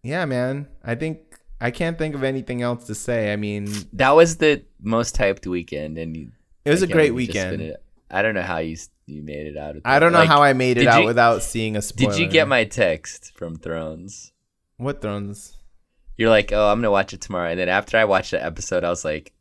[0.04, 0.68] yeah, man.
[0.84, 1.20] I think
[1.60, 3.32] I can't think of anything else to say.
[3.32, 6.32] I mean, That was the most hyped weekend, and
[6.66, 7.78] it was I a great believe you just weekend.
[8.10, 9.76] I don't know how you you made it out.
[9.78, 12.12] Of I don't know like, how I made it out you- without seeing a spoiler.
[12.12, 14.32] Did you get my text from Thrones?
[14.78, 15.58] what thrones?
[16.18, 18.84] You're like, oh, I'm gonna watch it tomorrow, and then after I watched the episode,
[18.84, 19.32] I was like,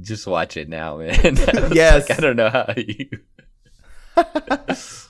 [0.00, 1.10] just watch it now, man.
[1.38, 2.08] I Yes.
[2.08, 3.08] like, I don't know how you.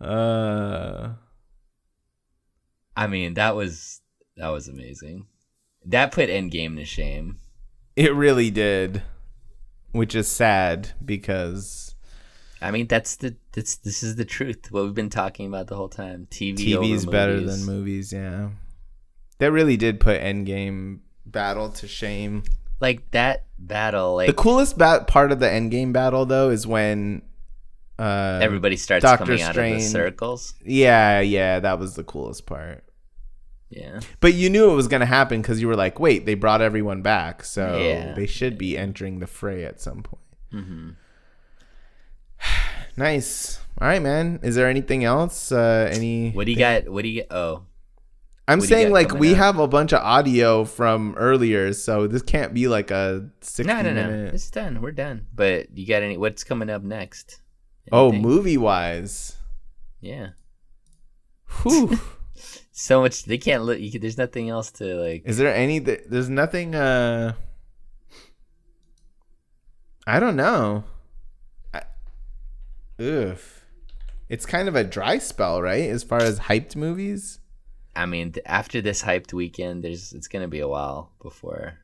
[0.00, 1.14] Uh,
[2.96, 4.00] I mean, that was
[4.36, 5.26] that was amazing.
[5.86, 7.38] That put Endgame to shame.
[7.96, 9.02] it really did,
[9.92, 11.94] which is sad because
[12.60, 14.70] I mean, that's the that's this is the truth.
[14.70, 16.26] What we've been talking about the whole time.
[16.30, 18.12] TV over TV's better than movies.
[18.12, 18.50] Yeah,
[19.38, 22.42] that really did put Endgame battle to shame.
[22.80, 27.22] Like that battle, like the coolest bat- part of the Endgame battle, though, is when
[27.98, 30.54] uh, everybody starts Doctor coming out of Strange- the circles.
[30.64, 32.84] Yeah, yeah, that was the coolest part.
[33.70, 36.34] Yeah, But you knew it was going to happen because you were like, wait, they
[36.34, 38.14] brought everyone back, so Yeah.
[38.14, 40.22] they should be entering the fray at some point.
[40.54, 40.88] Mm-hmm.
[42.96, 43.60] Nice.
[43.80, 44.40] All right, man.
[44.42, 45.52] Is there anything else?
[45.52, 46.30] Uh, any?
[46.32, 46.88] What do you got?
[46.88, 47.28] What do you get?
[47.32, 47.62] Oh,
[48.48, 49.36] I'm what saying like we up?
[49.36, 53.82] have a bunch of audio from earlier, so this can't be like a 60 no,
[53.82, 54.06] no, no.
[54.08, 54.34] minute.
[54.34, 54.80] It's done.
[54.80, 55.26] We're done.
[55.32, 56.16] But you got any?
[56.16, 57.40] What's coming up next?
[57.92, 59.36] Oh, movie wise.
[60.00, 60.30] Yeah.
[61.62, 62.00] Whew.
[62.80, 63.24] So much.
[63.24, 63.80] They can't look.
[63.80, 65.22] You there's nothing else to like.
[65.24, 65.80] Is there any?
[65.80, 66.76] There's nothing.
[66.76, 67.32] uh
[70.06, 70.84] I don't know.
[71.74, 71.82] I,
[73.00, 73.38] ugh.
[74.28, 75.90] It's kind of a dry spell, right?
[75.90, 77.40] As far as hyped movies.
[77.96, 81.80] I mean, after this hyped weekend, there's it's gonna be a while before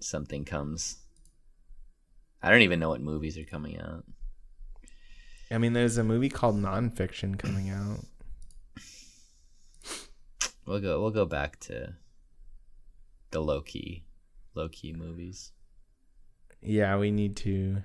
[0.00, 0.96] something comes.
[2.42, 4.04] I don't even know what movies are coming out.
[5.48, 8.00] I mean, there's a movie called Nonfiction coming out.
[10.70, 11.02] We'll go.
[11.02, 11.94] We'll go back to
[13.32, 14.04] the low key,
[14.54, 15.50] low key movies.
[16.62, 17.82] Yeah, we need to.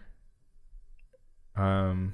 [1.55, 2.13] Um.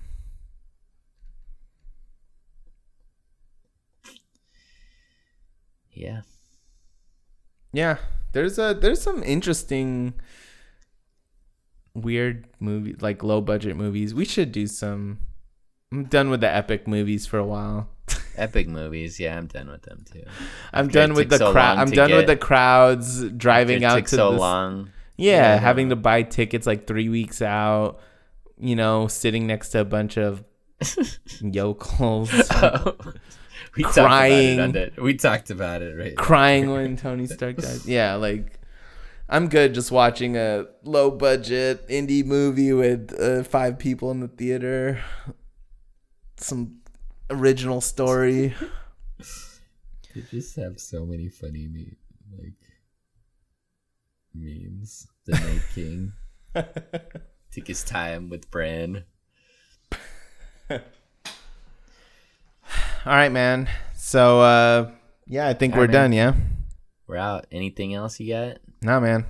[5.91, 6.21] Yeah.
[7.73, 7.97] Yeah,
[8.31, 10.13] there's a there's some interesting
[11.93, 14.13] weird movie like low budget movies.
[14.13, 15.19] We should do some.
[15.91, 17.89] I'm done with the epic movies for a while.
[18.35, 19.19] Epic movies.
[19.19, 20.23] Yeah, I'm done with them too.
[20.73, 21.77] I'm done with the so crowd.
[21.77, 24.89] I'm done with the crowds driving out to so this- long.
[25.17, 25.57] Yeah, Yeah.
[25.59, 27.99] having to buy tickets like three weeks out.
[28.59, 30.43] You know, sitting next to a bunch of
[31.41, 32.31] yokels,
[33.75, 34.57] we Crying.
[34.57, 35.01] talked about it.
[35.01, 36.15] We talked about it, right?
[36.17, 37.87] crying when Tony Stark dies.
[37.87, 38.59] Yeah, like
[39.29, 44.27] I'm good just watching a low budget indie movie with uh, five people in the
[44.27, 44.99] theater.
[46.37, 46.80] Some
[47.31, 48.53] original story.
[50.13, 51.93] They just have so many funny me
[52.37, 52.53] like
[54.35, 55.07] memes.
[55.25, 56.11] The Night King.
[56.53, 59.05] Took his time with Bran.
[60.69, 60.79] All
[63.05, 63.69] right, man.
[63.95, 64.91] So uh
[65.27, 66.33] yeah, I think All we're right, done, yeah?
[67.07, 67.45] We're out.
[67.49, 68.57] Anything else you got?
[68.81, 69.25] Nah, man.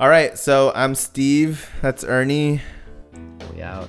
[0.00, 1.70] All right, so I'm Steve.
[1.82, 2.62] That's Ernie.
[3.54, 3.88] We out.